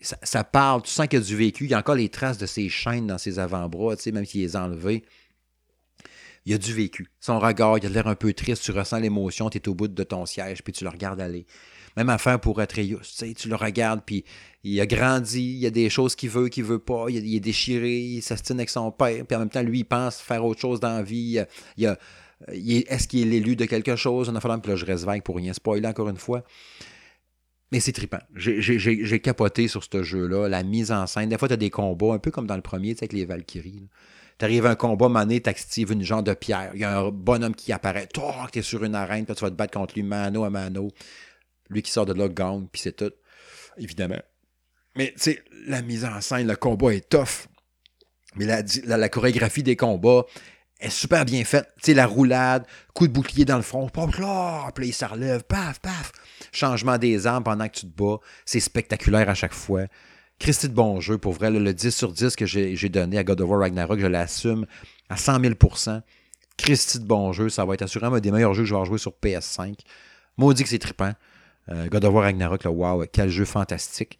[0.00, 1.64] Ça, ça, parle, tu sens qu'il y a du vécu.
[1.64, 4.40] Il y a encore les traces de ses chaînes dans ses avant-bras, tu même s'il
[4.40, 5.04] les a enlevés
[6.46, 7.10] il a du vécu.
[7.20, 9.88] Son regard, il a l'air un peu triste, tu ressens l'émotion, tu es au bout
[9.88, 11.46] de ton siège, puis tu le regardes aller.
[11.96, 14.24] Même affaire pour Atreus, tu sais, tu le regardes, puis
[14.62, 17.40] il a grandi, il y a des choses qu'il veut, qu'il veut pas, il, est
[17.40, 20.60] déchiré, il s'astine avec son père, puis en même temps, lui, il pense faire autre
[20.60, 21.42] chose dans la vie.
[22.48, 24.28] Est-ce qu'il est l'élu de quelque chose?
[24.28, 26.44] On a fallu, puis là, je reste vague pour rien spoiler encore une fois.
[27.72, 28.18] Mais c'est trippant.
[28.34, 30.48] J'ai capoté sur ce jeu-là.
[30.48, 31.28] La mise en scène.
[31.28, 33.12] Des fois, tu as des combats, un peu comme dans le premier, tu sais, avec
[33.12, 33.88] les Valkyries.
[34.40, 36.70] T'arrives à un combat mané, t'actives une genre de pierre.
[36.72, 38.06] Il y a un bonhomme qui apparaît.
[38.06, 40.88] Toi, t'es sur une arène, puis tu vas te battre contre lui mano à mano.
[41.68, 43.12] Lui qui sort de là gang, puis c'est tout.
[43.76, 44.22] Évidemment.
[44.96, 47.48] Mais tu la mise en scène, le combat est tough.
[48.36, 50.24] Mais la, chorégraphie des combats
[50.80, 51.68] est super bien faite.
[51.82, 52.64] Tu sais, la roulade,
[52.94, 56.12] coup de bouclier dans le front, pop là, puis il se relève, paf, paf.
[56.50, 58.20] Changement des armes pendant que tu te bats.
[58.46, 59.82] C'est spectaculaire à chaque fois.
[60.40, 61.50] Christy de bon jeu, pour vrai.
[61.50, 64.66] le 10 sur 10 que j'ai donné à God of War Ragnarok, je l'assume
[65.08, 66.00] à 100 000%
[66.56, 68.84] Christy de bon jeu, ça va être assurément un des meilleurs jeux que je vais
[68.84, 69.74] jouer sur PS5.
[70.36, 71.12] Maudit que c'est trippant.
[71.70, 74.18] Euh, God of War Ragnarok, là, wow, quel jeu fantastique.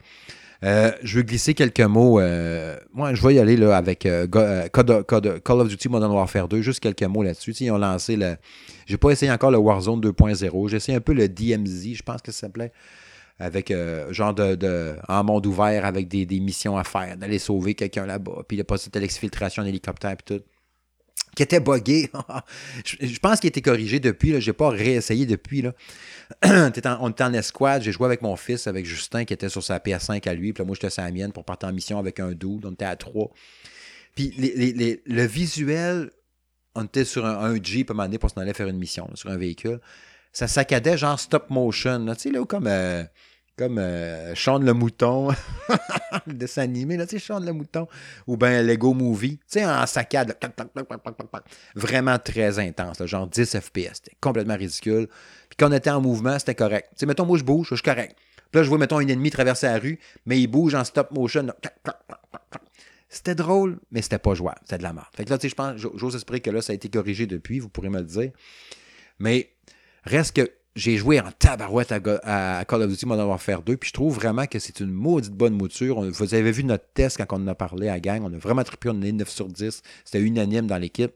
[0.62, 2.20] Euh, je veux glisser quelques mots.
[2.20, 4.00] Euh, moi, je vais y aller là, avec
[4.30, 7.52] Call of Duty Modern Warfare 2, juste quelques mots là-dessus.
[7.60, 8.36] Ils ont lancé le.
[8.86, 10.68] J'ai pas essayé encore le Warzone 2.0.
[10.68, 12.72] J'ai essayé un peu le DMZ, je pense que ça s'appelait
[13.41, 18.05] avec euh, genre de, en monde ouvert avec des, missions à faire, d'aller sauver quelqu'un
[18.05, 20.45] là-bas, puis passé de l'exfiltration en hélicoptère puis tout.
[21.36, 22.11] Qui était buggé.
[22.84, 24.41] je, pense qu'il était corrigé depuis.
[24.41, 25.62] Je n'ai pas réessayé depuis.
[25.62, 25.72] Là.
[26.45, 27.82] on était en escouade.
[27.82, 30.53] J'ai joué avec mon fils, avec Justin, qui était sur sa PS5 à lui.
[30.53, 32.66] Puis là, moi, j'étais sur la mienne pour partir en mission avec un dude.
[32.66, 33.30] On était à trois.
[34.16, 36.11] Puis le visuel,
[36.74, 39.09] on était sur un, Jeep à un moment donné pour s'en aller faire une mission
[39.14, 39.80] sur un véhicule.
[40.32, 42.07] Ça saccadait genre stop motion.
[42.07, 42.66] Tu sais, là, comme.
[42.66, 43.05] Euh,
[43.61, 45.28] comme euh, le Mouton,
[46.26, 47.86] le dessin animé, là, tu sais, Sean le Mouton,
[48.26, 50.34] ou bien Lego Movie, tu sais, en saccade,
[51.74, 55.08] vraiment très intense, genre 10 FPS, c'était complètement ridicule.
[55.50, 56.88] Puis quand on était en mouvement, c'était correct.
[56.92, 58.16] Tu sais, mettons, moi, je bouge, je suis correct.
[58.50, 61.11] Puis là, je vois, mettons, un ennemi traverser la rue, mais il bouge en stop
[61.11, 61.46] motion.
[63.11, 64.61] C'était drôle, mais c'était pas jouable.
[64.62, 65.08] C'était de la merde.
[65.14, 67.26] Fait que là, tu sais, je pense, j'ose espérer que là, ça a été corrigé
[67.26, 68.30] depuis, vous pourrez me le dire.
[69.18, 69.52] Mais
[70.04, 73.92] reste que j'ai joué en tabarouette à, Call of Duty Modern Warfare 2, puis je
[73.92, 76.00] trouve vraiment que c'est une maudite bonne mouture.
[76.00, 78.62] vous avez vu notre test quand on en a parlé à gang, on a vraiment
[78.62, 79.82] trippé, on a 9 sur 10.
[80.04, 81.12] C'était unanime dans l'équipe.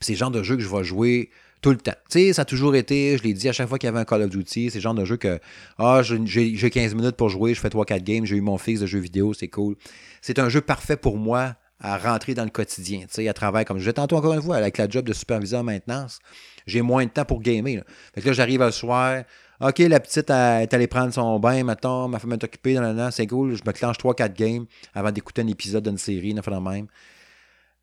[0.00, 1.30] c'est le genre de jeu que je vais jouer
[1.62, 1.94] tout le temps.
[2.10, 4.00] Tu sais, ça a toujours été, je l'ai dit à chaque fois qu'il y avait
[4.00, 5.38] un Call of Duty, c'est le genre de jeu que,
[5.78, 8.86] ah, j'ai 15 minutes pour jouer, je fais 3-4 games, j'ai eu mon fixe de
[8.86, 9.76] jeux vidéo, c'est cool.
[10.20, 11.54] C'est un jeu parfait pour moi
[11.84, 14.56] à rentrer dans le quotidien, tu à travers, comme je disais tantôt encore une fois,
[14.56, 16.18] avec la job de superviseur maintenance
[16.66, 17.82] j'ai moins de temps pour gamer.
[18.14, 19.24] Fait que là, j'arrive le soir.
[19.60, 23.26] OK, la petite est allée prendre son bain, maintenant, ma femme est occupée, dans c'est
[23.26, 23.54] cool.
[23.54, 26.86] Je me clenche 3-4 games avant d'écouter un épisode d'une série, une fois même.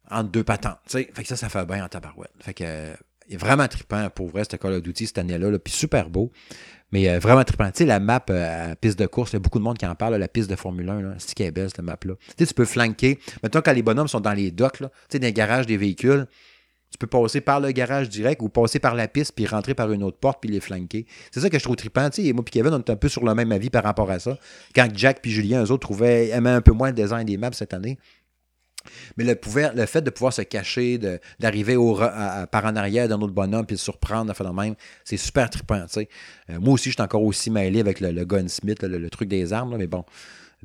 [0.09, 0.79] Entre deux patentes.
[0.87, 2.31] Fait que ça, ça fait bien en tabarouette.
[2.39, 2.97] Fait que est
[3.37, 5.57] vraiment trippant pour vrai, ce Call of Duty cette année-là.
[5.59, 6.31] puis super beau.
[6.91, 7.67] Mais euh, vraiment trippant.
[7.71, 9.85] Tu sais, la map euh, piste de course, il y a beaucoup de monde qui
[9.85, 11.15] en parle, la piste de Formule 1.
[11.19, 12.15] C'est qui est belle, cette map-là.
[12.15, 13.17] Tu sais, tu peux flanquer.
[13.41, 16.27] Maintenant, quand les bonhommes sont dans les docks, tu sais, dans les garages des véhicules,
[16.91, 19.91] tu peux passer par le garage direct ou passer par la piste puis rentrer par
[19.91, 21.05] une autre porte puis les flanquer.
[21.31, 22.09] C'est ça que je trouve trippant.
[22.17, 24.19] Et moi et Kevin, on est un peu sur le même avis par rapport à
[24.19, 24.37] ça.
[24.75, 27.53] Quand Jack puis Julien, eux autres, trouvaient, aimaient un peu moins le design des maps
[27.53, 27.97] cette année.
[29.17, 29.37] Mais le,
[29.75, 30.99] le fait de pouvoir se cacher,
[31.39, 31.77] d'arriver
[32.51, 35.85] par en arrière d'un autre bonhomme puis de surprendre, de même, c'est super trippant.
[35.97, 39.77] Euh, moi aussi, je suis encore aussi mêlé avec le, gunsmith, le, truc des armes,
[39.77, 40.03] mais bon.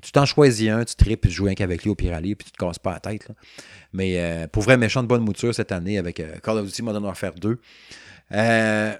[0.02, 2.44] Tu t'en choisis un, tu tripes, tu joues un qu'avec lui au pire aller, puis
[2.44, 3.28] tu te casses pas la tête.
[3.94, 6.82] Mais euh, pour vrai, méchant de bonne mouture cette année avec euh, Call of Duty
[6.82, 7.58] Modern Warfare 2.
[8.32, 8.94] Euh,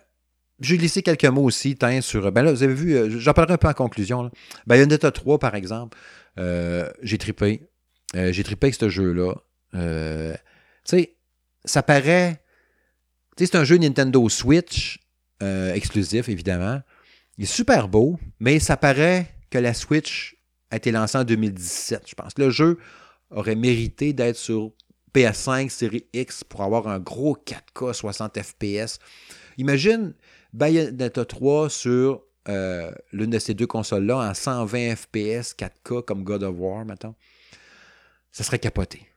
[0.59, 2.33] j'ai glissé quelques mots aussi, tiens, sur.
[2.33, 4.23] Ben là, vous avez vu, j'en parlerai un peu en conclusion.
[4.23, 4.31] Là.
[4.67, 5.99] Bayonetta 3, par exemple,
[7.03, 7.69] j'ai trippé.
[8.15, 9.35] J'ai trippé avec ce jeu-là.
[9.73, 9.79] tu
[10.85, 11.17] sais,
[11.65, 12.41] ça paraît.
[13.37, 15.01] Tu sais, c'est un jeu Nintendo Switch,
[15.41, 16.81] exclusif, évidemment.
[17.39, 20.37] Il est super beau, mais ça paraît que la Switch
[20.71, 22.33] a été lancée en 2017, je pense.
[22.39, 22.79] Le jeu
[23.31, 24.73] aurait mérité d'être sur
[25.15, 28.99] PS5 série X pour avoir un gros 4K 60 FPS.
[29.59, 30.15] Imagine,
[30.53, 32.23] Bayonetta 3 sur
[33.13, 37.15] l'une de ces deux consoles-là en 120 FPS 4K comme God of War, maintenant,
[38.37, 39.09] ça serait capoté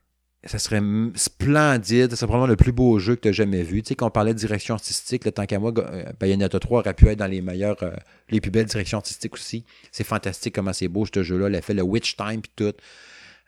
[0.46, 0.82] ça serait
[1.16, 2.16] splendide.
[2.16, 3.82] C'est probablement le plus beau jeu que tu as jamais vu.
[3.82, 6.80] Tu sais, quand on parlait de direction artistique, le tant qu'à moi, euh, Bayonetta 3
[6.80, 7.92] aurait pu être dans les meilleures, euh,
[8.30, 9.66] les plus belles directions artistiques aussi.
[9.92, 11.50] C'est fantastique comment c'est beau ce jeu-là.
[11.50, 12.74] Il a fait le Witch Time et tout.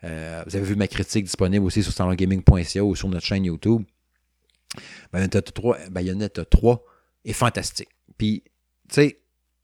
[0.04, 3.84] Euh, vous avez vu ma critique disponible aussi sur salongaming.ca ou sur notre chaîne YouTube.
[5.14, 6.84] Bayonetta 3, Bayonetta 3
[7.24, 7.90] est fantastique.
[8.18, 8.44] Puis,
[8.90, 9.21] tu sais,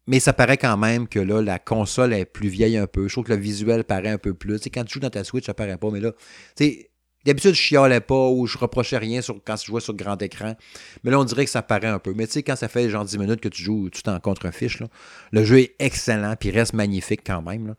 [0.07, 3.07] mais ça paraît quand même que là, la console est plus vieille un peu.
[3.07, 4.57] Je trouve que le visuel paraît un peu plus.
[4.57, 5.89] Tu sais, quand tu joues dans ta Switch, ça paraît pas.
[5.91, 6.11] Mais là,
[7.27, 10.55] D'habitude, je chialais pas ou je reprochais rien sur, quand je jouais sur grand écran.
[11.03, 12.13] Mais là, on dirait que ça paraît un peu.
[12.13, 14.45] Mais tu sais, quand ça fait genre 10 minutes que tu joues tu t'en contre
[14.45, 14.81] un fiche,
[15.31, 17.67] le jeu est excellent puis reste magnifique quand même.
[17.67, 17.75] Là.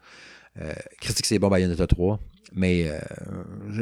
[0.60, 2.20] Euh, critique, c'est bon, Bayonetta 3.
[2.54, 2.98] Mais euh,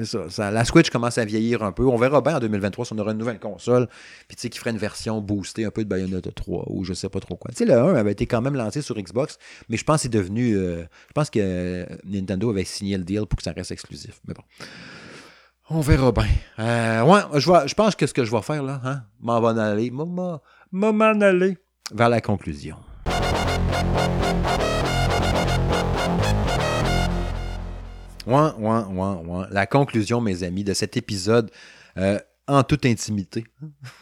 [0.02, 1.84] c'est ça, La Switch commence à vieillir un peu.
[1.84, 3.88] On verra bien en 2023 si on aura une nouvelle console.
[4.28, 6.92] Puis tu sais, qui ferait une version boostée un peu de Bayonetta 3 ou je
[6.92, 7.50] sais pas trop quoi.
[7.50, 9.38] Tu sais, le 1 avait été quand même lancé sur Xbox,
[9.68, 10.56] mais je pense que c'est devenu.
[10.56, 14.20] Euh, je pense que Nintendo avait signé le deal pour que ça reste exclusif.
[14.26, 14.42] Mais bon.
[15.68, 16.26] On verra bien.
[16.60, 19.90] Euh, ouais, je, je pense que ce que je vais faire, là, hein, m'en aller,
[19.90, 20.40] m'en
[21.20, 21.58] aller
[21.92, 22.76] vers la conclusion.
[28.26, 29.46] Ouais, ouais, ouais, ouais.
[29.50, 31.50] La conclusion, mes amis, de cet épisode
[31.96, 32.18] euh,
[32.48, 33.44] en toute intimité.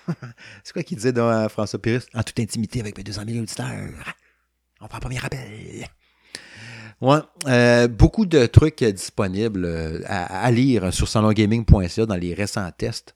[0.64, 2.06] C'est quoi qu'il disait dans euh, François Pérus?
[2.14, 3.66] En toute intimité avec mes 200 000 auditeurs.
[4.80, 5.86] On prend un premier appel.
[7.00, 13.14] Ouais, euh, beaucoup de trucs disponibles euh, à, lire sur salongaming.ca dans les récents tests,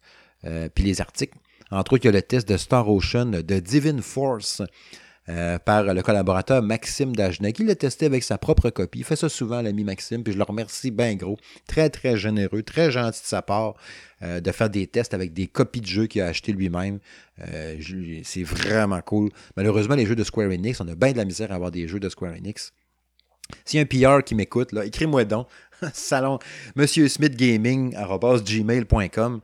[0.74, 1.38] puis les articles.
[1.70, 4.62] Entre autres, il y a le test de Star Ocean de Divine Force
[5.64, 9.00] par le collaborateur Maxime Dagenet, Il l'a testé avec sa propre copie.
[9.00, 11.36] Il fait ça souvent, l'ami Maxime, puis je le remercie bien gros.
[11.66, 13.74] Très, très généreux, très gentil de sa part
[14.22, 16.98] de faire des tests avec des copies de jeux qu'il a acheté lui-même.
[18.24, 19.30] c'est vraiment cool.
[19.56, 21.86] Malheureusement, les jeux de Square Enix, on a bien de la misère à avoir des
[21.88, 22.72] jeux de Square Enix.
[23.64, 25.48] S'il y a un PR qui m'écoute, écris-moi donc.
[25.92, 26.38] Salon
[26.76, 29.40] Monsieur Smith Gaming, gmail.com.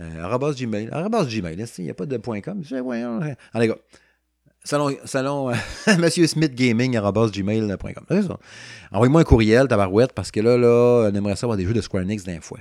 [0.00, 2.62] Euh, gmail, gmail, il n'y a pas de .com?
[3.54, 3.78] Allez, gars.
[4.66, 5.52] Salon, salon
[6.00, 8.36] Monsieur Smith Gaming, gmail.com.
[8.90, 12.02] Envoyez-moi un courriel, tabarouette, parce que là, là, on aimerait savoir des jeux de Square
[12.02, 12.58] Enix d'un fois.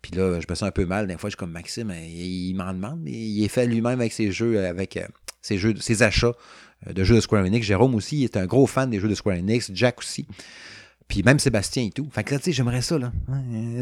[0.00, 1.08] Puis là, je me sens un peu mal.
[1.08, 3.98] D'un fois, je suis comme Maxime, hein, il, m'en demande, mais il est fait lui-même
[4.00, 5.08] avec ses jeux, avec euh,
[5.42, 6.34] ses jeux, ses achats
[6.86, 7.66] euh, de jeux de Square Enix.
[7.66, 9.72] Jérôme aussi est un gros fan des jeux de Square Enix.
[9.74, 10.28] Jack aussi.
[11.08, 12.08] Puis même Sébastien et tout.
[12.12, 13.10] Fait que là, tu sais, j'aimerais ça, là.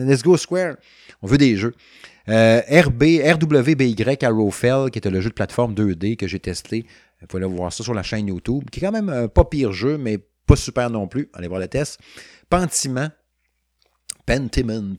[0.07, 0.77] Let's go Square.
[1.21, 1.75] On veut des jeux.
[2.31, 6.87] Euh, RB, RWBY Arrowfell, qui était le jeu de plateforme 2D que j'ai testé.
[7.23, 9.45] Vous pouvez aller voir ça sur la chaîne YouTube, qui est quand même un pas
[9.45, 11.31] pire jeu, mais pas super non plus.
[11.33, 11.99] Allez voir le test.
[12.51, 13.09] Pentiment.
[14.27, 14.97] Pentiment.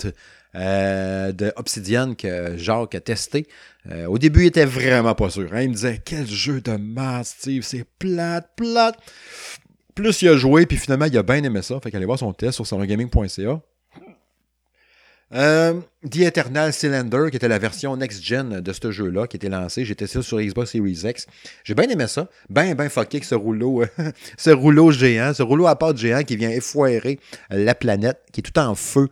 [0.55, 3.47] Euh, de Obsidian que Jacques a testé.
[3.91, 5.49] Euh, au début, il était vraiment pas sûr.
[5.51, 5.63] Hein.
[5.63, 8.99] Il me disait Quel jeu de masse, Steve, c'est plate, plate.
[9.95, 11.79] Plus il a joué, puis finalement, il a bien aimé ça.
[11.81, 13.61] Fait qu'allez voir son test sur salongaming.ca.
[15.33, 15.79] Euh,
[16.09, 19.83] The Eternal Cylinder, qui était la version next-gen de ce jeu-là, qui était lancé.
[19.83, 21.25] Testé ça sur Xbox Series X.
[21.63, 22.29] J'ai bien aimé ça.
[22.49, 23.83] Ben, ben fucké avec ce rouleau,
[24.37, 27.19] ce rouleau géant, ce rouleau à part géant qui vient effoirer
[27.49, 29.07] la planète, qui est tout en feu.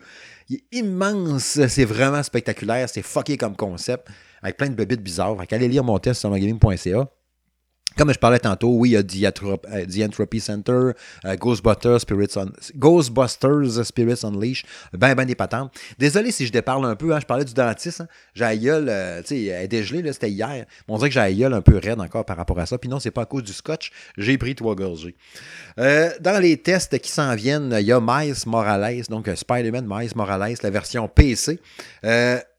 [0.50, 1.60] Il est immense.
[1.68, 2.90] C'est vraiment spectaculaire.
[2.90, 4.08] C'est fucké comme concept.
[4.44, 5.38] Avec plein de bébites bizarres.
[5.52, 7.08] allez lire mon test sur gaming.ca.
[7.98, 10.92] Comme je parlais tantôt, oui, il y a The, euh, Entropy Center,
[11.26, 12.36] euh, Ghostbusters, Spirits
[12.76, 15.74] Ghostbusters Spirits Unleashed, ben, ben des patentes.
[16.00, 18.08] Désolé si je déparle un peu, hein, je parlais du dentiste, hein.
[18.34, 21.20] j'ai la gueule, euh, tu sais, elle est dégelée, c'était hier, on dirait que j'ai
[21.20, 23.26] la gueule un peu raide encore par rapport à ça, puis non, c'est pas à
[23.26, 25.16] cause du scotch, j'ai pris trois gorgées.
[25.78, 30.56] dans les tests qui s'en viennent, il y a Miles Morales, donc Spider-Man Miles Morales,
[30.64, 31.60] la version PC.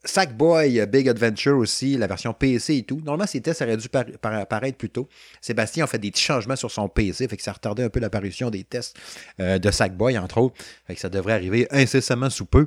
[0.04, 3.00] Sackboy Big Adventure aussi, la version PC et tout.
[3.04, 3.88] Normalement, ces tests auraient dû
[4.22, 5.08] apparaître plus tôt.
[5.40, 7.88] Sébastien a fait des petits changements sur son PC, fait que ça a retardé un
[7.88, 8.96] peu l'apparition des tests
[9.40, 10.56] euh, de Sackboy, entre autres.
[10.96, 12.66] Ça devrait arriver incessamment sous peu.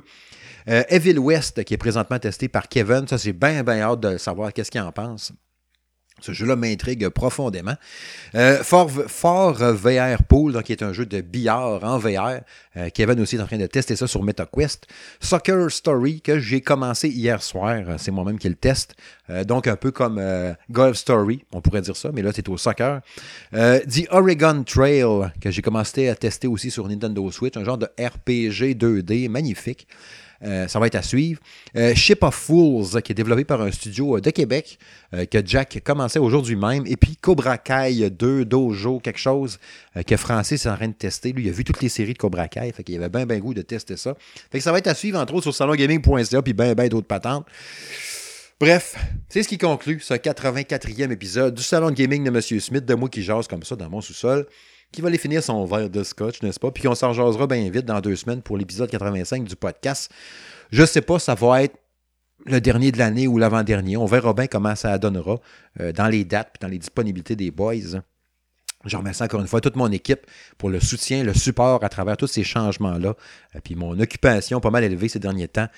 [0.68, 4.16] Euh, Evil West, qui est présentement testé par Kevin, ça, c'est bien, bien hâte de
[4.16, 5.32] savoir qu'est-ce qu'il en pense.
[6.20, 7.74] Ce jeu-là m'intrigue profondément.
[8.34, 12.40] Euh, Fort, VR Pool, donc, qui est un jeu de billard en VR.
[12.76, 14.86] Euh, Kevin aussi est en train de tester ça sur MetaQuest.
[15.20, 17.82] Soccer Story, que j'ai commencé hier soir.
[17.98, 18.96] C'est moi-même qui le teste.
[19.28, 20.22] Euh, donc, un peu comme
[20.70, 23.02] Golf Story, on pourrait dire ça, mais là, c'est au soccer.
[23.52, 27.56] The Oregon Trail, que j'ai commencé à tester aussi sur Nintendo Switch.
[27.56, 29.86] Un genre de RPG 2D magnifique.
[30.42, 31.40] Euh, ça va être à suivre.
[31.76, 34.78] Euh, Ship of Fools, qui est développé par un studio euh, de Québec,
[35.30, 36.84] que Jack commençait aujourd'hui même.
[36.86, 39.58] Et puis Cobra Kai 2, Dojo, quelque chose
[40.06, 41.32] que Francis est en train de tester.
[41.32, 43.38] Lui, il a vu toutes les séries de Cobra Kai, fait qu'il avait bien, bien
[43.38, 44.14] goût de tester ça.
[44.50, 47.06] Fait que ça va être à suivre, entre autres, sur salongaming.ca, puis bien, bien d'autres
[47.06, 47.46] patentes.
[48.58, 48.96] Bref,
[49.28, 52.40] c'est ce qui conclut ce 84e épisode du Salon Gaming de M.
[52.40, 54.46] Smith, de moi qui jase comme ça dans mon sous-sol,
[54.92, 56.70] qui va aller finir son verre de scotch, n'est-ce pas?
[56.70, 60.10] Puis on s'en jasera bien vite dans deux semaines pour l'épisode 85 du podcast.
[60.70, 61.76] Je sais pas, ça va être
[62.44, 63.96] le dernier de l'année ou l'avant-dernier.
[63.96, 65.40] On verra bien comment ça donnera
[65.80, 68.00] euh, dans les dates et dans les disponibilités des boys.
[68.84, 70.26] Je remercie encore une fois toute mon équipe
[70.58, 73.14] pour le soutien, le support à travers tous ces changements-là.
[73.54, 75.68] Euh, puis mon occupation pas mal élevée ces derniers temps.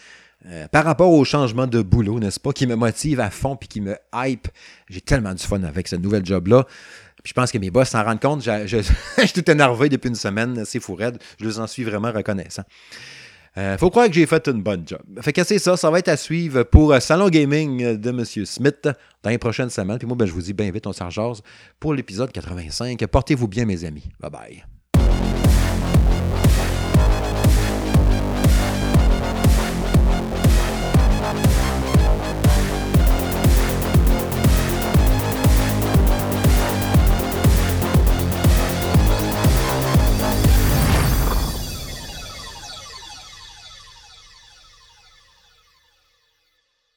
[0.46, 3.68] Euh, par rapport au changement de boulot, n'est-ce pas, qui me motive à fond puis
[3.68, 4.48] qui me hype.
[4.88, 6.66] J'ai tellement du fun avec ce nouvel job-là.
[7.28, 8.42] Je pense que mes boss s'en rendent compte.
[8.42, 8.78] Je, je,
[9.18, 10.64] je, suis tout énervé depuis une semaine.
[10.64, 11.18] C'est fou raide.
[11.38, 12.62] Je les en suis vraiment reconnaissant.
[13.58, 15.02] Euh, faut croire que j'ai fait une bonne job.
[15.20, 18.24] Fait que c'est ça, ça va être à suivre pour euh, Salon Gaming de M.
[18.24, 18.88] Smith
[19.22, 19.98] dans les prochaines semaines.
[19.98, 21.10] Puis moi, ben, je vous dis bien vite, on s'en
[21.78, 23.06] pour l'épisode 85.
[23.06, 24.08] Portez-vous bien, mes amis.
[24.20, 24.77] Bye bye.